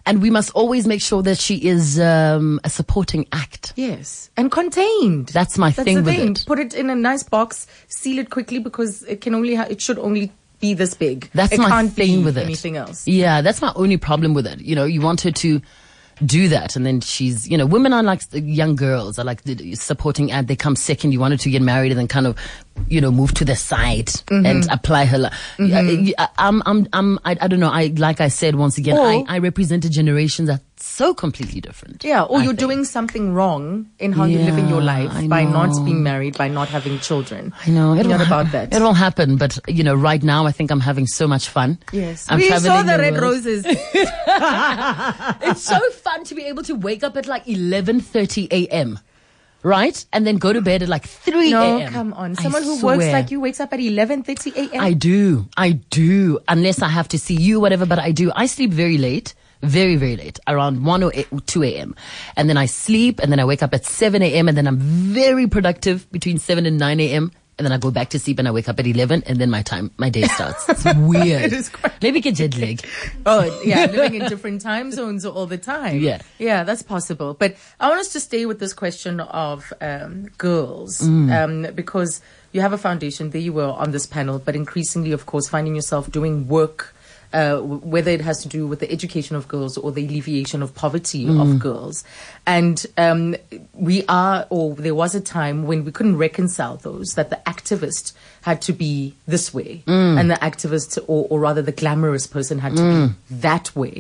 And 0.06 0.22
we 0.22 0.30
must 0.30 0.52
always 0.52 0.88
make 0.88 1.02
sure 1.02 1.22
that 1.22 1.38
she 1.38 1.56
is 1.68 2.00
um, 2.00 2.62
a 2.64 2.70
supporting 2.70 3.28
act. 3.34 3.74
Yes, 3.76 4.30
and 4.38 4.50
contained. 4.50 5.28
That's 5.28 5.58
my 5.58 5.72
That's 5.72 5.84
thing 5.86 5.98
the 5.98 6.04
with 6.04 6.16
thing. 6.16 6.32
it. 6.32 6.44
Put 6.48 6.60
it 6.60 6.74
in 6.74 6.90
a 6.90 6.96
nice 6.96 7.24
box, 7.24 7.68
seal 7.90 8.20
it 8.20 8.30
quickly 8.30 8.60
because 8.60 9.04
it 9.04 9.20
can 9.20 9.36
only 9.36 9.54
ha- 9.56 9.68
it 9.70 9.82
should 9.82 10.00
only 10.00 10.32
be 10.62 10.74
this 10.74 10.94
big. 10.94 11.30
That's 11.34 11.52
it 11.54 11.60
my 11.60 11.68
can't 11.70 11.92
thing 11.92 12.24
with 12.24 12.38
it. 12.38 12.46
Anything 12.46 12.78
else? 12.78 13.06
Yeah, 13.06 13.42
that's 13.42 13.62
my 13.62 13.74
only 13.76 13.98
problem 13.98 14.34
with 14.34 14.48
it. 14.48 14.62
You 14.62 14.76
know, 14.76 14.86
you 14.86 15.02
want 15.02 15.22
her 15.22 15.32
to 15.32 15.62
do 16.26 16.48
that, 16.48 16.76
and 16.78 16.84
then 16.86 17.00
she's, 17.02 17.48
you 17.48 17.58
know, 17.58 17.66
women 17.68 17.92
are 17.94 18.02
like 18.02 18.28
the 18.30 18.40
young 18.42 18.76
girls, 18.76 19.20
are 19.20 19.26
like 19.26 19.44
the 19.44 19.76
supporting 19.76 20.32
ad. 20.32 20.48
They 20.48 20.56
come 20.56 20.76
second. 20.76 21.12
You 21.12 21.20
want 21.20 21.34
her 21.34 21.38
to 21.38 21.50
get 21.52 21.62
married, 21.62 21.92
and 21.92 22.00
then 22.00 22.08
kind 22.08 22.26
of, 22.26 22.36
you 22.88 23.02
know, 23.02 23.12
move 23.12 23.34
to 23.36 23.46
the 23.46 23.56
side 23.56 24.08
Mm-hmm. 24.28 24.46
and 24.46 24.68
apply 24.72 25.06
her. 25.06 25.18
li- 25.18 25.30
Yeah, 25.60 25.82
I, 26.18 26.28
I'm, 26.38 26.62
I'm, 26.66 26.88
I'm, 26.94 27.20
I, 27.26 27.36
I 27.42 27.48
don't 27.48 27.60
know. 27.60 27.70
I 27.72 27.94
like 27.98 28.22
I 28.22 28.28
said 28.30 28.56
once 28.56 28.78
again, 28.78 28.98
Or- 28.98 29.06
I, 29.06 29.24
I 29.28 29.38
represent 29.40 29.86
a 29.86 29.90
generation 29.90 30.46
that's 30.46 30.64
so 30.80 31.14
completely 31.14 31.60
different. 31.60 32.04
Yeah, 32.04 32.24
or 32.24 32.38
I 32.40 32.44
you're 32.44 32.52
think. 32.54 32.60
doing 32.60 32.86
something 32.86 33.34
wrong 33.34 33.88
in 34.00 34.12
how 34.14 34.26
you're 34.26 34.44
living 34.44 34.68
your 34.70 34.82
life 34.82 35.12
by 35.28 35.44
not 35.44 35.74
being 35.86 36.04
married, 36.04 36.38
by 36.38 36.48
not 36.50 36.68
having 36.70 37.00
children. 37.00 37.54
I 37.66 37.72
know. 37.72 37.96
It'll 37.96 38.12
not 38.12 38.26
about 38.26 38.52
that. 38.52 38.74
It'll 38.74 38.94
happen, 38.94 39.38
but 39.38 39.58
you 39.68 39.84
know, 39.84 39.96
right 39.96 40.22
now 40.22 40.46
I 40.46 40.52
think 40.52 40.70
I'm 40.72 40.80
having 40.80 41.08
so 41.08 41.28
much 41.28 41.50
fun. 41.50 41.80
Yes, 41.92 42.28
I'm 42.30 42.38
we 42.40 42.50
saw 42.52 42.84
the, 42.84 42.98
red 42.98 43.14
world. 43.14 43.24
roses. 43.24 43.66
it's 45.42 45.62
so 45.64 45.80
fun 45.92 46.24
to 46.26 46.36
be 46.36 46.44
able 46.44 46.64
to 46.64 46.76
wake 46.76 47.04
up 47.04 47.18
at 47.18 47.28
like 47.28 47.46
11:30 47.46 48.52
a.m. 48.52 49.00
Right? 49.68 50.06
And 50.14 50.26
then 50.26 50.38
go 50.38 50.54
to 50.54 50.62
bed 50.62 50.84
at 50.84 50.88
like 50.88 51.06
3 51.06 51.52
no, 51.52 51.90
come 51.92 52.14
on. 52.14 52.36
I 52.40 52.44
Someone 52.44 52.64
who 52.64 52.80
works 52.82 53.04
like 53.12 53.32
you 53.32 53.42
wakes 53.42 53.60
up 53.60 53.74
at 53.74 53.82
11:30 53.82 54.56
a.m. 54.56 54.82
I 54.82 54.94
do. 54.94 55.50
I 55.58 55.72
do. 55.92 56.40
Unless 56.48 56.82
I 56.82 56.88
have 56.88 57.10
to 57.10 57.20
see 57.20 57.36
you, 57.36 57.60
whatever, 57.60 57.86
but 57.86 58.00
I 58.00 58.14
do. 58.14 58.32
I 58.34 58.46
sleep 58.46 58.72
very 58.72 58.98
late. 58.98 59.36
Very, 59.64 59.96
very 59.96 60.16
late, 60.16 60.40
around 60.48 60.86
1 60.86 61.04
or 61.04 61.12
8, 61.16 61.48
2 61.48 61.64
a.m. 61.64 61.96
And 62.36 62.48
then 62.48 62.58
I 62.58 62.68
sleep, 62.68 63.20
and 63.20 63.32
then 63.32 63.40
I 63.40 63.46
wake 63.46 63.64
up 63.64 63.74
at 63.74 63.86
7 63.86 64.22
a.m., 64.22 64.48
and 64.48 64.56
then 64.56 64.68
I'm 64.68 64.78
very 64.78 65.48
productive 65.48 66.06
between 66.12 66.38
7 66.38 66.68
and 66.68 66.78
9 66.78 67.00
a.m. 67.00 67.32
And 67.58 67.66
then 67.66 67.72
I 67.72 67.78
go 67.78 67.90
back 67.90 68.10
to 68.12 68.20
sleep 68.20 68.38
and 68.38 68.48
I 68.48 68.52
wake 68.52 68.70
up 68.70 68.80
at 68.80 68.86
11 68.86 69.24
and 69.26 69.40
then 69.40 69.50
my 69.50 69.64
time, 69.64 69.90
my 69.98 70.10
day 70.10 70.24
starts. 70.28 70.70
It's 70.70 70.84
weird. 70.98 71.42
It 71.42 71.54
is 71.54 71.70
quite- 71.70 72.02
Maybe 72.04 72.22
get 72.22 72.36
jet 72.36 72.56
lag. 72.58 72.82
Oh, 73.26 73.62
yeah, 73.66 73.86
living 73.88 74.22
in 74.22 74.30
different 74.30 74.62
time 74.62 74.92
zones 74.92 75.26
all 75.26 75.48
the 75.48 75.58
time. 75.58 75.98
Yeah. 76.00 76.22
Yeah, 76.38 76.64
that's 76.64 76.84
possible. 76.84 77.34
But 77.34 77.56
I 77.80 77.90
want 77.90 78.00
us 78.00 78.10
to 78.10 78.20
stay 78.20 78.46
with 78.46 78.60
this 78.60 78.74
question 78.74 79.20
of 79.20 79.74
um, 79.82 80.28
girls 80.38 81.00
Mm. 81.02 81.68
um, 81.70 81.74
because 81.74 82.22
you 82.52 82.62
have 82.62 82.74
a 82.74 82.78
foundation. 82.78 83.32
There 83.32 83.42
you 83.42 83.54
were 83.54 83.72
on 83.72 83.90
this 83.90 84.06
panel, 84.06 84.38
but 84.38 84.56
increasingly, 84.56 85.12
of 85.12 85.26
course, 85.26 85.50
finding 85.50 85.74
yourself 85.76 86.12
doing 86.12 86.48
work. 86.48 86.94
Uh, 87.38 87.60
whether 87.94 88.10
it 88.18 88.22
has 88.30 88.38
to 88.42 88.48
do 88.58 88.62
with 88.72 88.80
the 88.84 88.90
education 88.98 89.36
of 89.40 89.44
girls 89.48 89.78
or 89.78 89.92
the 89.92 90.04
alleviation 90.08 90.60
of 90.64 90.70
poverty 90.84 91.24
Mm. 91.26 91.40
of 91.44 91.50
girls. 91.60 92.04
And 92.48 92.78
um, 93.06 93.36
we 93.74 93.98
are, 94.10 94.48
or 94.50 94.74
there 94.86 94.96
was 95.04 95.14
a 95.14 95.22
time 95.22 95.58
when 95.70 95.80
we 95.86 95.92
couldn't 95.98 96.18
reconcile 96.18 96.78
those, 96.78 97.08
that 97.18 97.30
the 97.30 97.40
activist 97.46 98.14
had 98.42 98.58
to 98.68 98.74
be 98.74 99.14
this 99.34 99.54
way, 99.58 99.84
Mm. 99.86 100.20
and 100.20 100.26
the 100.34 100.40
activist, 100.50 100.98
or, 101.14 101.22
or 101.32 101.38
rather 101.48 101.62
the 101.62 101.78
glamorous 101.82 102.26
person, 102.36 102.56
had 102.66 102.76
to 102.78 102.82
Mm. 102.82 103.08
be 103.10 103.36
that 103.48 103.68
way. 103.76 103.98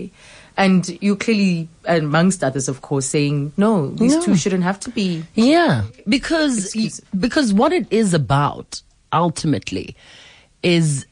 And 0.65 0.81
you 1.05 1.15
clearly, 1.15 1.67
amongst 1.85 2.43
others, 2.43 2.67
of 2.67 2.81
course, 2.81 3.05
saying, 3.05 3.53
no, 3.57 3.73
these 4.01 4.15
No. 4.15 4.23
two 4.25 4.35
shouldn't 4.35 4.63
have 4.63 4.79
to 4.85 4.89
be. 4.89 5.09
Yeah, 5.35 5.83
because 6.15 6.57
Excuse- 6.57 7.01
because 7.25 7.53
what 7.53 7.71
it 7.71 7.85
is 7.91 8.15
about 8.15 8.81
ultimately 9.13 9.95
is 10.63 11.05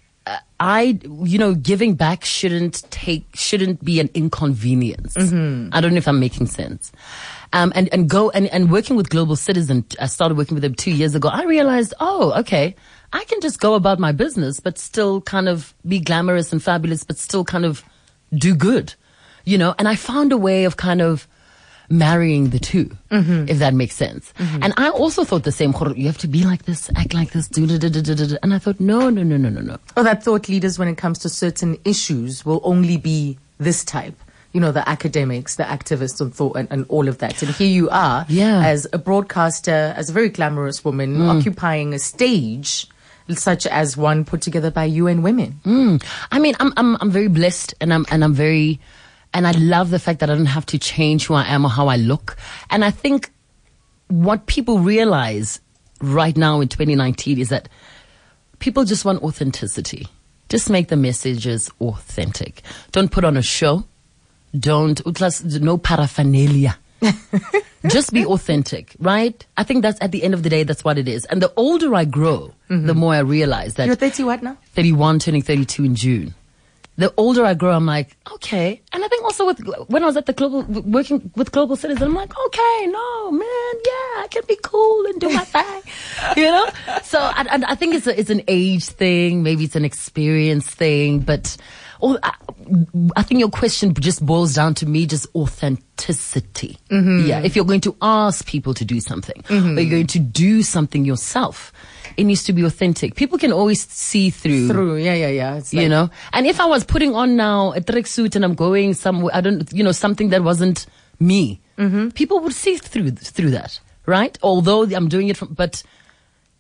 I 0.60 1.00
you 1.04 1.38
know 1.38 1.54
giving 1.54 1.96
back 1.96 2.26
shouldn't 2.26 2.90
take 2.90 3.26
shouldn't 3.36 3.84
be 3.84 4.00
an 4.00 4.10
inconvenience. 4.14 5.16
I 5.72 5.82
don't 5.82 5.92
know 5.92 5.98
if 5.98 6.08
I'm 6.08 6.20
making 6.20 6.48
sense. 6.48 6.92
Um, 7.54 7.72
and 7.76 7.90
and 7.94 8.10
go 8.10 8.32
and 8.32 8.48
and 8.48 8.72
working 8.72 8.96
with 8.96 9.10
Global 9.10 9.36
Citizen, 9.36 9.86
I 10.00 10.08
started 10.08 10.38
working 10.38 10.56
with 10.56 10.64
them 10.64 10.74
two 10.74 10.92
years 10.92 11.14
ago. 11.16 11.30
I 11.30 11.44
realized, 11.44 11.94
oh, 12.00 12.34
okay, 12.40 12.76
I 13.14 13.24
can 13.26 13.40
just 13.42 13.60
go 13.60 13.76
about 13.76 14.00
my 14.00 14.12
business, 14.12 14.60
but 14.60 14.78
still 14.78 15.22
kind 15.22 15.48
of 15.48 15.74
be 15.88 16.00
glamorous 16.00 16.52
and 16.52 16.62
fabulous, 16.62 17.04
but 17.04 17.18
still 17.18 17.44
kind 17.44 17.66
of 17.66 17.84
do 18.34 18.56
good, 18.56 18.96
you 19.46 19.58
know. 19.58 19.76
And 19.78 19.88
I 19.88 19.96
found 19.96 20.32
a 20.32 20.38
way 20.38 20.66
of 20.66 20.78
kind 20.78 21.02
of 21.02 21.28
marrying 21.90 22.50
the 22.50 22.60
2 22.60 22.86
mm-hmm. 23.12 23.50
if 23.50 23.60
that 23.60 23.74
makes 23.74 23.96
sense. 23.96 24.34
Mm-hmm. 24.38 24.64
And 24.64 24.74
I 24.78 24.90
also 24.90 25.24
thought 25.24 25.44
the 25.44 25.52
same. 25.52 25.74
You 25.96 26.08
have 26.08 26.18
to 26.20 26.28
be 26.28 26.44
like 26.44 26.64
this, 26.66 26.90
act 26.96 27.14
like 27.14 27.32
this, 27.32 27.48
do 27.48 27.66
da 27.68 27.78
da 27.78 27.90
da 27.90 28.02
da. 28.02 28.14
da." 28.14 28.38
And 28.44 28.54
I 28.54 28.60
thought, 28.60 28.80
no, 28.80 29.10
no, 29.10 29.24
no, 29.24 29.38
no, 29.38 29.50
no, 29.50 29.62
no. 29.62 29.78
Or 29.98 30.04
that 30.04 30.24
thought 30.24 30.50
leaders, 30.50 30.80
when 30.80 30.88
it 30.88 30.98
comes 30.98 31.20
to 31.20 31.30
certain 31.30 31.78
issues, 31.86 32.46
will 32.46 32.62
only 32.64 32.98
be 32.98 33.38
this 33.58 33.84
type. 33.84 34.16
You 34.54 34.62
know, 34.62 34.72
the 34.72 34.88
academics, 34.88 35.58
the 35.58 35.64
activists, 35.64 36.22
and 36.22 36.34
thought, 36.34 36.56
and, 36.56 36.70
and 36.72 36.86
all 36.88 37.10
of 37.10 37.18
that. 37.18 37.42
And 37.44 37.52
here 37.56 37.68
you 37.68 37.90
are, 37.90 38.26
Yeah. 38.30 38.66
as 38.66 38.88
a 38.94 38.98
broadcaster, 38.98 39.94
as 39.98 40.10
a 40.10 40.14
very 40.14 40.30
glamorous 40.30 40.84
woman, 40.86 41.18
mm. 41.18 41.40
occupying 41.40 41.94
a 41.94 42.00
stage 42.00 42.88
such 43.34 43.66
as 43.68 43.98
one 43.98 44.24
put 44.24 44.42
together 44.42 44.72
by 44.72 44.86
UN 44.86 45.24
Women. 45.24 45.60
Mm. 45.66 46.04
I 46.32 46.40
mean, 46.40 46.56
I'm 46.60 46.72
I'm 46.78 46.96
I'm 47.02 47.12
very 47.12 47.28
blessed, 47.28 47.74
and 47.82 47.94
I'm 47.94 48.06
and 48.12 48.24
I'm 48.24 48.34
very, 48.34 48.80
and 49.36 49.46
I 49.46 49.52
love 49.52 49.90
the 49.90 50.00
fact 50.00 50.22
that 50.22 50.30
I 50.30 50.36
don't 50.36 50.46
have 50.46 50.66
to 50.68 50.80
change 50.80 51.26
who 51.26 51.34
I 51.34 51.44
am 51.44 51.66
or 51.66 51.70
how 51.70 51.88
I 51.90 51.98
look. 51.98 52.38
And 52.70 52.86
I 52.86 52.90
think 52.90 53.32
what 54.08 54.46
people 54.46 54.80
realize 54.80 55.60
right 56.00 56.36
now 56.38 56.62
in 56.62 56.70
2019 56.70 57.38
is 57.38 57.50
that 57.50 57.68
people 58.60 58.86
just 58.86 59.04
want 59.04 59.22
authenticity. 59.22 60.08
Just 60.48 60.70
make 60.70 60.88
the 60.88 60.96
messages 60.96 61.70
authentic. 61.82 62.62
Don't 62.94 63.12
put 63.12 63.26
on 63.26 63.36
a 63.36 63.42
show. 63.42 63.84
Don't, 64.58 65.02
no 65.62 65.78
paraphernalia. 65.80 66.78
just 67.90 68.14
be 68.14 68.26
authentic, 68.26 68.96
right? 69.00 69.46
I 69.58 69.64
think 69.64 69.82
that's 69.82 70.00
at 70.00 70.14
the 70.14 70.24
end 70.24 70.34
of 70.34 70.44
the 70.44 70.50
day, 70.50 70.64
that's 70.64 70.86
what 70.86 70.98
it 70.98 71.10
is. 71.10 71.26
And 71.26 71.42
the 71.42 71.52
older 71.58 71.94
I 71.94 72.06
grow, 72.06 72.54
mm-hmm. 72.70 72.88
the 72.88 72.94
more 72.94 73.14
I 73.14 73.20
realize 73.20 73.74
that 73.74 73.88
You're 73.88 73.98
30 73.98 74.24
what 74.24 74.42
now? 74.42 74.58
31 74.76 75.20
turning 75.20 75.42
32 75.42 75.84
in 75.84 75.96
June. 75.96 76.36
The 76.98 77.14
older 77.18 77.44
I 77.44 77.56
grow, 77.56 77.72
I'm 77.72 77.86
like, 77.86 78.16
okay. 78.34 78.82
And 78.94 79.04
I 79.04 79.08
think 79.10 79.24
also 79.26 79.46
with, 79.46 79.60
when 79.90 80.04
I 80.04 80.06
was 80.06 80.16
at 80.16 80.28
the 80.28 80.34
global, 80.34 80.64
working 80.84 81.30
with 81.36 81.52
global 81.52 81.76
citizen, 81.76 82.04
I'm 82.08 82.14
like, 82.14 82.32
okay, 82.48 82.88
no, 82.88 83.32
man, 83.32 83.42
yeah, 83.42 84.24
I 84.24 84.28
can 84.32 84.44
be 84.48 84.58
cool 84.64 85.06
and 85.08 85.20
do 85.20 85.30
my 85.30 85.44
thing, 85.44 85.82
you 86.38 86.50
know? 86.50 86.68
So 87.04 87.20
I, 87.20 87.64
I, 87.68 87.76
think 87.76 87.96
it's 87.96 88.08
a, 88.08 88.18
it's 88.18 88.30
an 88.30 88.44
age 88.48 88.86
thing. 88.86 89.44
Maybe 89.44 89.66
it's 89.66 89.76
an 89.76 89.84
experience 89.84 90.70
thing, 90.70 91.20
but 91.20 91.58
or 92.00 92.20
I, 92.24 92.34
I 93.16 93.24
think 93.24 93.40
your 93.40 93.50
question 93.50 93.94
just 93.94 94.26
boils 94.26 94.54
down 94.54 94.74
to 94.76 94.86
me 94.86 95.06
just 95.06 95.28
authenticity. 95.36 96.78
Mm-hmm. 96.90 97.28
Yeah. 97.28 97.42
If 97.42 97.56
you're 97.56 97.66
going 97.66 97.82
to 97.82 97.96
ask 98.02 98.46
people 98.46 98.74
to 98.74 98.86
do 98.86 99.00
something 99.00 99.42
mm-hmm. 99.44 99.78
or 99.78 99.82
you're 99.82 99.92
going 99.92 100.08
to 100.08 100.20
do 100.20 100.64
something 100.64 101.06
yourself, 101.06 101.72
it 102.18 102.24
needs 102.24 102.44
to 102.46 102.54
be 102.54 102.64
authentic. 102.64 103.16
People 103.16 103.38
can 103.38 103.52
always 103.52 103.82
see 103.90 104.30
through 104.30 104.68
Through, 104.70 104.98
yeah, 104.98 105.14
yeah, 105.16 105.28
yeah. 105.30 105.56
It's 105.58 105.74
you 105.74 105.90
know 105.90 106.10
and 106.34 106.46
if 106.48 106.60
i 106.60 106.66
was 106.66 106.84
putting 106.84 107.14
on 107.16 107.36
now 107.36 107.72
a 107.74 107.82
trick 107.82 108.08
suit 108.08 108.36
and 108.36 108.44
i'm 108.46 108.56
going 108.56 108.94
somewhere 108.94 109.36
i 109.36 109.42
don't 109.42 109.72
you 109.74 109.84
know 109.84 109.92
something 109.92 110.30
that 110.30 110.44
wasn't 110.44 110.86
me 111.20 111.60
Mm-hmm. 111.78 112.10
people 112.12 112.40
would 112.40 112.54
see 112.54 112.78
through 112.78 113.12
through 113.36 113.52
that 113.52 113.80
right 114.06 114.38
although 114.42 114.84
i'm 114.96 115.10
doing 115.10 115.28
it 115.28 115.36
from 115.36 115.50
but 115.54 115.84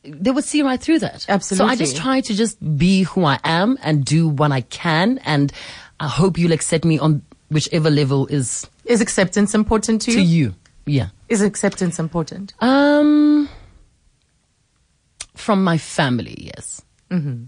they 0.03 0.29
would 0.35 0.43
see 0.43 0.61
right 0.61 0.81
through 0.85 0.99
that 0.99 1.25
Absolutely. 1.29 1.65
so 1.67 1.71
i 1.71 1.75
just 1.77 1.95
try 1.95 2.19
to 2.19 2.33
just 2.35 2.57
be 2.77 3.03
who 3.03 3.23
i 3.23 3.39
am 3.45 3.77
and 3.81 4.03
do 4.03 4.27
what 4.27 4.51
i 4.51 4.59
can 4.59 5.19
and 5.23 5.53
i 6.01 6.07
hope 6.19 6.37
you'll 6.37 6.51
accept 6.51 6.83
me 6.83 6.99
on 6.99 7.21
whichever 7.49 7.89
level 7.89 8.27
is 8.27 8.67
Is 8.83 8.99
acceptance 8.99 9.55
important 9.55 10.01
to 10.03 10.11
you? 10.11 10.17
to 10.17 10.23
you 10.23 10.47
yeah 10.85 11.07
Is 11.29 11.41
acceptance 11.41 11.95
important? 11.97 12.53
um, 12.59 13.34
from 15.45 15.63
my 15.63 15.77
family, 15.77 16.51
yes, 16.53 16.81
mm-hmm. 17.11 17.45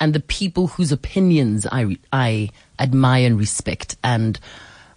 and 0.00 0.12
the 0.12 0.20
people 0.20 0.66
whose 0.66 0.92
opinions 0.92 1.66
I 1.72 1.96
I 2.12 2.50
admire 2.78 3.26
and 3.26 3.38
respect, 3.38 3.96
and 4.04 4.38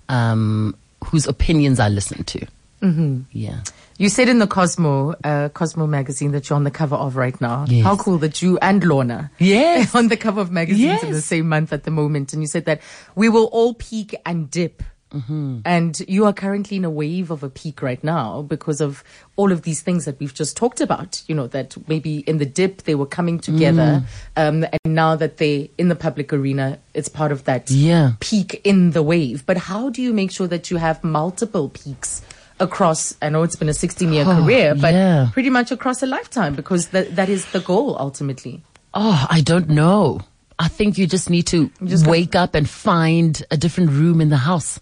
um, 0.10 0.76
whose 1.06 1.28
opinions 1.28 1.80
I 1.80 1.88
listen 1.88 2.24
to. 2.26 2.40
Mm-hmm. 2.82 3.22
Yeah, 3.32 3.62
You 4.02 4.10
said 4.10 4.28
in 4.28 4.40
the 4.40 4.48
Cosmo, 4.48 5.14
uh, 5.24 5.50
Cosmo 5.50 5.86
magazine 5.86 6.32
that 6.32 6.50
you're 6.50 6.58
on 6.58 6.64
the 6.64 6.72
cover 6.72 6.96
of 6.96 7.16
right 7.16 7.40
now. 7.40 7.66
Yes. 7.70 7.86
How 7.86 7.96
cool 7.96 8.18
that 8.18 8.42
you 8.42 8.58
and 8.58 8.84
Lorna 8.84 9.30
Yes. 9.38 9.94
on 10.00 10.08
the 10.08 10.18
cover 10.18 10.42
of 10.42 10.50
magazines 10.52 11.04
in 11.04 11.12
the 11.12 11.22
same 11.22 11.48
month 11.48 11.72
at 11.72 11.84
the 11.84 11.92
moment. 11.92 12.34
And 12.34 12.42
you 12.42 12.48
said 12.48 12.66
that 12.66 12.82
we 13.14 13.30
will 13.30 13.46
all 13.54 13.76
peak 13.76 14.16
and 14.26 14.50
dip. 14.50 14.82
Mm-hmm. 15.14 15.60
And 15.66 16.00
you 16.08 16.26
are 16.26 16.34
currently 16.34 16.78
in 16.78 16.86
a 16.86 16.90
wave 16.90 17.32
of 17.32 17.44
a 17.44 17.50
peak 17.50 17.82
right 17.82 18.02
now 18.04 18.42
because 18.44 18.80
of 18.82 19.04
all 19.36 19.52
of 19.52 19.64
these 19.64 19.82
things 19.82 20.06
that 20.06 20.20
we've 20.20 20.34
just 20.34 20.56
talked 20.58 20.82
about. 20.82 21.22
You 21.28 21.36
know, 21.36 21.48
that 21.48 21.76
maybe 21.88 22.20
in 22.20 22.38
the 22.38 22.46
dip 22.46 22.84
they 22.84 22.96
were 22.96 23.06
coming 23.06 23.40
together. 23.40 24.04
Mm. 24.38 24.48
Um, 24.64 24.66
and 24.86 24.96
now 24.96 25.16
that 25.16 25.38
they're 25.38 25.68
in 25.78 25.90
the 25.90 25.96
public 25.96 26.32
arena, 26.32 26.80
it's 26.94 27.10
part 27.10 27.32
of 27.32 27.44
that 27.46 27.70
Yeah. 27.70 28.14
peak 28.20 28.62
in 28.64 28.92
the 28.92 29.04
wave. 29.04 29.46
But 29.46 29.58
how 29.58 29.90
do 29.90 30.02
you 30.02 30.14
make 30.14 30.32
sure 30.32 30.48
that 30.48 30.72
you 30.72 30.78
have 30.78 31.04
multiple 31.04 31.70
peaks 31.70 32.22
across? 32.60 33.16
I 33.22 33.30
know 33.30 33.44
it's 33.44 33.56
been 33.56 33.70
a 33.70 33.74
16 33.74 34.14
year 34.14 34.24
Oh, 34.28 34.44
career, 34.44 34.76
but 34.76 34.94
yeah. 34.94 35.30
pretty 35.34 35.50
much 35.50 35.72
across 35.72 36.02
a 36.04 36.06
lifetime 36.08 36.56
because 36.56 36.90
that, 36.90 37.16
that 37.16 37.28
is 37.30 37.46
the 37.52 37.60
goal 37.60 37.98
ultimately. 38.00 38.62
Oh, 38.94 39.26
I 39.30 39.42
don't 39.42 39.70
know. 39.70 40.22
I 40.60 40.68
think 40.68 40.98
you 40.98 41.08
just 41.08 41.30
need 41.30 41.48
to 41.48 41.72
just 41.86 42.06
wake 42.06 42.36
up 42.36 42.54
and 42.54 42.70
find 42.70 43.42
a 43.50 43.58
different 43.58 43.90
room 43.90 44.22
in 44.22 44.30
the 44.30 44.38
house. 44.38 44.80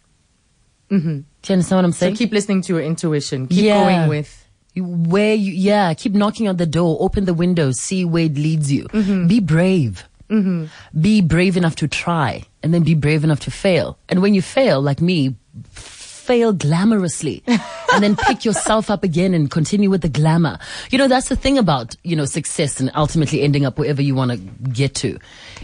Mm-hmm. 0.90 1.18
Do 1.20 1.24
you 1.48 1.54
understand 1.54 1.78
what 1.78 1.86
I'm 1.86 1.92
saying? 1.92 2.16
So 2.16 2.18
keep 2.20 2.32
listening 2.32 2.62
to 2.64 2.74
your 2.74 2.82
intuition. 2.82 3.48
Keep 3.48 3.64
Yeah. 3.64 3.84
going 3.84 4.10
with. 4.10 4.46
Where 4.76 5.34
you 5.34 5.52
yeah 5.52 5.94
keep 5.94 6.14
knocking 6.14 6.48
on 6.48 6.56
the 6.58 6.66
door 6.66 6.96
open 7.02 7.26
the 7.26 7.34
window 7.34 7.72
see 7.72 8.06
where 8.06 8.26
it 8.26 8.36
leads 8.36 8.72
you 8.72 8.88
be 9.28 9.40
brave 9.42 10.06
be 11.02 11.22
brave 11.22 11.58
enough 11.58 11.76
to 11.78 11.88
try 11.88 12.44
and 12.64 12.74
then 12.74 12.84
be 12.84 12.94
brave 12.94 13.24
enough 13.26 13.42
to 13.42 13.52
fail 13.52 13.98
and 14.08 14.22
when 14.22 14.34
you 14.34 14.42
fail 14.42 14.80
like 14.80 15.02
me 15.02 15.36
fail 16.30 16.54
glamorously 16.54 17.42
and 17.94 18.04
then 18.04 18.16
pick 18.16 18.46
yourself 18.46 18.90
up 18.90 19.04
again 19.04 19.34
and 19.34 19.50
continue 19.50 19.90
with 19.90 20.02
the 20.02 20.10
glamour 20.10 20.58
you 20.92 20.98
know 20.98 21.08
that's 21.08 21.30
the 21.30 21.36
thing 21.36 21.58
about 21.58 21.96
you 22.04 22.16
know 22.16 22.26
success 22.26 22.80
and 22.80 22.92
ultimately 22.96 23.42
ending 23.42 23.66
up 23.66 23.80
wherever 23.80 24.02
you 24.02 24.14
want 24.14 24.32
to 24.32 24.38
get 24.70 24.94
to 24.94 25.18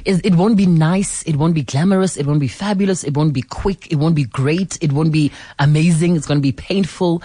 is 0.06 0.19
it 0.23 0.36
won't 0.36 0.58
be 0.58 0.65
nice 0.65 1.23
it 1.23 1.36
won't 1.36 1.54
be 1.54 1.63
glamorous 1.63 2.17
it 2.17 2.25
won't 2.25 2.39
be 2.39 2.47
fabulous 2.47 3.04
it 3.04 3.15
won't 3.15 3.34
be 3.34 3.41
quick 3.41 3.91
it 3.91 3.97
won't 3.97 4.15
be 4.15 4.25
great 4.25 4.78
it 4.82 4.91
won't 4.91 5.12
be 5.12 5.32
amazing 5.60 6.15
it's 6.15 6.25
going 6.25 6.39
to 6.39 6.41
be 6.41 6.51
painful 6.51 7.21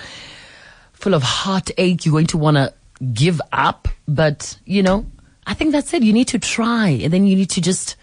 full 1.01 1.15
of 1.15 1.23
heartache. 1.23 2.05
You're 2.05 2.13
going 2.13 2.27
to 2.29 2.39
want 2.39 2.57
to 2.57 2.73
give 3.13 3.41
up. 3.53 3.89
But, 4.07 4.59
you 4.65 4.83
know, 4.83 5.07
I 5.47 5.55
think 5.55 5.73
that's 5.73 5.93
it. 5.95 6.03
You 6.03 6.13
need 6.13 6.29
to 6.29 6.39
try 6.39 6.89
and 6.89 7.13
then 7.13 7.27
you 7.27 7.37
need 7.37 7.51
to 7.51 7.61
just 7.61 7.97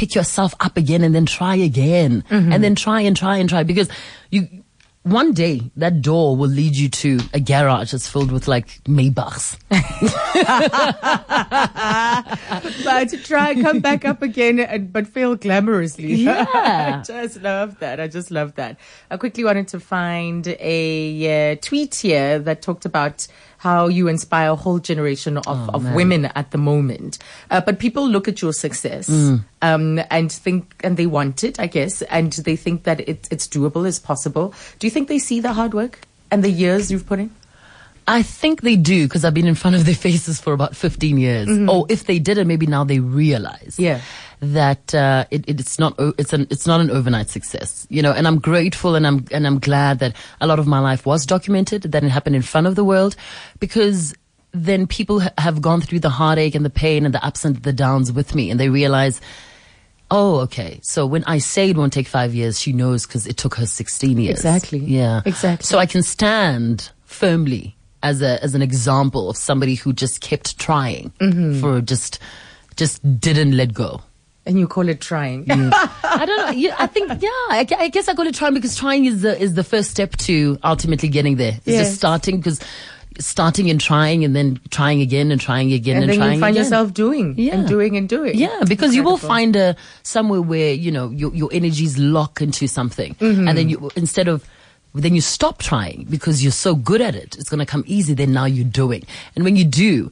pick 0.00 0.14
yourself 0.14 0.54
up 0.60 0.78
again 0.78 1.04
and 1.04 1.14
then 1.14 1.26
try 1.26 1.54
again 1.54 2.24
and 2.30 2.64
then 2.64 2.74
try 2.74 3.02
and 3.02 3.14
try 3.14 3.36
and 3.36 3.50
try 3.50 3.62
because 3.62 3.86
you, 4.30 4.48
one 5.02 5.34
day 5.34 5.60
that 5.76 6.00
door 6.00 6.34
will 6.36 6.48
lead 6.48 6.74
you 6.74 6.88
to 6.88 7.18
a 7.34 7.40
garage 7.40 7.92
that's 7.92 8.08
filled 8.08 8.32
with 8.32 8.48
like 8.48 8.82
Maybachs. 8.84 9.58
but 12.84 13.24
try 13.24 13.60
come 13.60 13.80
back 13.80 14.06
up 14.06 14.22
again, 14.22 14.60
and, 14.60 14.90
but 14.90 15.06
fail 15.06 15.36
glamorously. 15.36 16.20
Yeah. 16.30 17.00
I 17.00 17.02
just 17.02 17.42
love 17.42 17.78
that. 17.80 18.00
I 18.00 18.08
just 18.08 18.30
love 18.30 18.54
that. 18.54 18.78
I 19.10 19.18
quickly 19.18 19.44
wanted 19.44 19.68
to 19.68 19.80
find 19.80 20.48
a 20.48 21.52
uh, 21.52 21.56
tweet 21.60 21.94
here 21.94 22.38
that 22.38 22.62
talked 22.62 22.86
about 22.86 23.26
how 23.60 23.88
you 23.88 24.08
inspire 24.08 24.50
a 24.52 24.56
whole 24.56 24.78
generation 24.78 25.36
of, 25.36 25.44
Oh, 25.46 25.70
of 25.74 25.84
women 25.94 26.24
at 26.34 26.50
the 26.50 26.56
moment. 26.58 27.18
Uh, 27.50 27.60
but 27.60 27.78
people 27.78 28.08
look 28.08 28.26
at 28.26 28.40
your 28.40 28.54
success 28.54 29.06
Mm. 29.08 29.44
um, 29.60 30.00
and 30.10 30.32
think, 30.32 30.74
and 30.82 30.96
they 30.96 31.04
want 31.06 31.44
it, 31.44 31.60
I 31.60 31.66
guess, 31.66 32.00
and 32.08 32.32
they 32.32 32.56
think 32.56 32.84
that 32.84 33.00
it, 33.06 33.28
it's 33.30 33.46
doable, 33.46 33.86
it's 33.86 33.98
possible. 33.98 34.54
Do 34.78 34.86
you 34.86 34.90
think 34.90 35.08
they 35.08 35.18
see 35.18 35.40
the 35.40 35.52
hard 35.52 35.74
work 35.74 36.00
and 36.30 36.42
the 36.42 36.50
years 36.50 36.90
you've 36.90 37.04
put 37.06 37.18
in? 37.18 37.30
I 38.10 38.22
think 38.22 38.62
they 38.62 38.76
do 38.76 39.06
because 39.06 39.24
I've 39.24 39.34
been 39.34 39.46
in 39.46 39.54
front 39.54 39.76
of 39.76 39.84
their 39.86 39.94
faces 40.08 40.40
for 40.40 40.52
about 40.52 40.74
15 40.76 41.16
years. 41.18 41.48
Or 41.68 41.86
if 41.88 42.04
they 42.04 42.18
didn't, 42.18 42.48
maybe 42.48 42.66
now 42.66 42.82
they 42.84 42.98
realize 43.00 43.76
Yeah. 43.78 44.00
that 44.40 44.94
uh, 44.94 45.24
it, 45.30 45.44
it's 45.48 45.78
not 45.78 45.94
it's 46.18 46.32
an 46.32 46.46
it's 46.50 46.66
not 46.66 46.80
an 46.80 46.90
overnight 46.90 47.28
success, 47.30 47.86
you 47.90 48.02
know. 48.02 48.12
And 48.12 48.26
I'm 48.26 48.38
grateful 48.38 48.94
and 48.96 49.06
I'm 49.06 49.24
and 49.30 49.46
I'm 49.46 49.58
glad 49.58 49.98
that 50.00 50.14
a 50.40 50.46
lot 50.46 50.58
of 50.58 50.66
my 50.66 50.80
life 50.80 51.06
was 51.06 51.24
documented, 51.26 51.82
that 51.82 52.02
it 52.04 52.10
happened 52.10 52.36
in 52.36 52.42
front 52.42 52.66
of 52.66 52.74
the 52.74 52.84
world, 52.84 53.16
because 53.60 54.14
then 54.52 54.86
people 54.86 55.20
ha- 55.20 55.30
have 55.38 55.60
gone 55.62 55.80
through 55.80 56.00
the 56.00 56.10
heartache 56.10 56.54
and 56.56 56.64
the 56.64 56.70
pain 56.70 57.04
and 57.06 57.14
the 57.14 57.24
ups 57.24 57.44
and 57.44 57.56
the 57.62 57.72
downs 57.72 58.10
with 58.12 58.34
me, 58.34 58.50
and 58.50 58.58
they 58.58 58.68
realize. 58.68 59.20
Oh, 60.12 60.40
okay. 60.40 60.80
So 60.82 61.06
when 61.06 61.22
I 61.22 61.38
say 61.38 61.70
it 61.70 61.76
won't 61.76 61.92
take 61.92 62.08
five 62.08 62.34
years, 62.34 62.58
she 62.58 62.72
knows 62.72 63.06
because 63.06 63.28
it 63.28 63.36
took 63.36 63.54
her 63.54 63.64
16 63.66 64.18
years. 64.18 64.38
Exactly. 64.40 64.80
Yeah. 64.80 65.20
Exactly. 65.24 65.64
So 65.64 65.78
I 65.78 65.86
can 65.86 66.02
stand 66.02 66.90
firmly 67.04 67.76
as 68.02 68.22
a 68.22 68.42
as 68.42 68.54
an 68.54 68.62
example 68.62 69.30
of 69.30 69.36
somebody 69.36 69.74
who 69.74 69.92
just 69.92 70.20
kept 70.20 70.58
trying 70.58 71.12
Mm-hmm. 71.20 71.60
for 71.60 71.80
just 71.80 72.18
just 72.76 73.00
didn't 73.20 73.56
let 73.56 73.74
go. 73.74 74.00
And 74.46 74.58
you 74.58 74.66
call 74.66 74.88
it 74.88 75.00
trying. 75.02 75.44
I 75.50 76.24
don't 76.26 76.38
know. 76.46 76.50
Yeah, 76.50 76.74
I 76.78 76.86
think 76.86 77.10
yeah. 77.22 77.28
I, 77.50 77.66
I 77.78 77.88
guess 77.88 78.08
I 78.08 78.14
got 78.14 78.24
to 78.24 78.32
try 78.32 78.50
because 78.50 78.74
trying 78.74 79.04
is 79.04 79.20
the 79.22 79.38
is 79.38 79.54
the 79.54 79.62
first 79.64 79.90
step 79.90 80.16
to 80.28 80.58
ultimately 80.64 81.08
getting 81.10 81.36
there. 81.36 81.52
It's 81.58 81.66
Yes. 81.66 81.86
just 81.88 81.98
starting 81.98 82.38
because 82.38 82.58
starting 83.18 83.68
and 83.68 83.78
trying 83.80 84.24
and 84.24 84.34
then 84.34 84.58
trying 84.70 85.02
again 85.02 85.30
and 85.30 85.38
trying 85.40 85.72
again 85.72 85.96
and, 85.96 86.04
and 86.04 86.12
then 86.12 86.18
trying 86.18 86.34
you 86.34 86.40
find 86.40 86.56
again. 86.56 86.64
yourself 86.64 86.94
doing 86.94 87.34
Yeah. 87.36 87.54
and 87.58 87.68
doing 87.68 87.96
and 87.98 88.08
doing. 88.08 88.36
Yeah, 88.38 88.60
because 88.66 88.94
you 88.94 89.02
will 89.02 89.18
find 89.18 89.56
a 89.56 89.76
somewhere 90.02 90.40
where 90.40 90.72
you 90.72 90.90
know 90.90 91.10
your 91.10 91.34
your 91.34 91.50
energies 91.52 91.98
lock 91.98 92.40
into 92.40 92.66
something, 92.66 93.14
Mm-hmm. 93.16 93.46
and 93.48 93.58
then 93.58 93.68
you 93.68 93.90
instead 93.94 94.26
of 94.28 94.48
then 94.94 95.14
you 95.14 95.20
stop 95.20 95.58
trying 95.58 96.06
because 96.10 96.42
you're 96.42 96.52
so 96.52 96.74
good 96.74 97.00
at 97.00 97.14
it. 97.14 97.36
It's 97.38 97.48
going 97.48 97.60
to 97.60 97.66
come 97.66 97.84
easy. 97.86 98.14
Then 98.14 98.32
now 98.32 98.44
you're 98.46 98.64
doing, 98.64 99.04
and 99.34 99.44
when 99.44 99.56
you 99.56 99.64
do, 99.64 100.10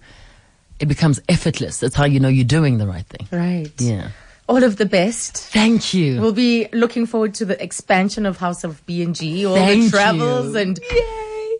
it 0.78 0.86
becomes 0.86 1.20
effortless. 1.28 1.78
That's 1.78 1.94
how 1.94 2.04
you 2.04 2.20
know 2.20 2.28
you're 2.28 2.44
doing 2.44 2.78
the 2.78 2.86
right 2.86 3.04
thing. 3.06 3.26
Right. 3.36 3.72
Yeah. 3.78 4.10
All 4.48 4.62
of 4.62 4.76
the 4.76 4.86
best. 4.86 5.36
Thank 5.36 5.92
you. 5.92 6.20
We'll 6.20 6.32
be 6.32 6.68
looking 6.72 7.04
forward 7.06 7.34
to 7.34 7.44
the 7.44 7.62
expansion 7.62 8.24
of 8.24 8.38
House 8.38 8.64
of 8.64 8.84
B 8.86 9.02
and 9.02 9.14
G, 9.14 9.44
all 9.44 9.54
Thank 9.56 9.84
the 9.84 9.90
travels 9.90 10.54
you. 10.54 10.60
and 10.60 10.80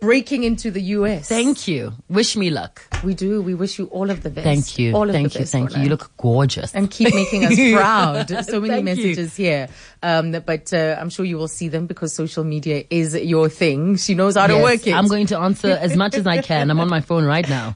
breaking 0.01 0.43
into 0.43 0.71
the 0.71 0.81
US. 0.97 1.27
Thank 1.29 1.67
you. 1.67 1.93
Wish 2.09 2.35
me 2.35 2.49
luck. 2.49 2.81
We 3.03 3.13
do. 3.13 3.41
We 3.41 3.53
wish 3.53 3.79
you 3.79 3.85
all 3.87 4.09
of 4.09 4.23
the 4.23 4.29
best. 4.29 4.43
Thank 4.45 4.77
you. 4.77 4.93
All 4.95 5.03
of 5.09 5.11
thank 5.11 5.33
the 5.33 5.39
you. 5.39 5.43
best. 5.43 5.51
Thank 5.51 5.69
you. 5.71 5.75
Rona. 5.75 5.83
You 5.83 5.89
You 5.89 5.89
look 5.89 6.11
gorgeous. 6.17 6.73
and 6.75 6.89
keep 6.91 7.13
making 7.13 7.45
us 7.45 7.55
proud. 7.73 8.45
So 8.45 8.59
many 8.59 8.73
Thank 8.73 8.97
you. 8.97 9.05
messages 9.05 9.35
here. 9.35 9.67
Um, 10.03 10.31
but 10.45 10.71
uh, 10.73 10.95
I'm 10.99 11.09
sure 11.09 11.25
you 11.25 11.37
will 11.37 11.47
see 11.47 11.67
them 11.67 11.87
because 11.87 12.13
social 12.13 12.43
media 12.43 12.83
is 12.89 13.13
your 13.15 13.49
thing. 13.49 13.97
She 13.97 14.15
knows 14.15 14.35
how 14.35 14.47
to 14.47 14.57
work 14.61 14.85
it. 14.87 14.93
I'm 14.93 15.07
going 15.07 15.27
to 15.27 15.37
answer 15.39 15.69
as 15.69 15.95
much 15.95 16.15
as 16.15 16.25
I 16.27 16.41
can. 16.41 16.69
I'm 16.71 16.79
on 16.79 16.89
my 16.89 17.01
phone 17.01 17.25
right 17.25 17.47
now. 17.47 17.75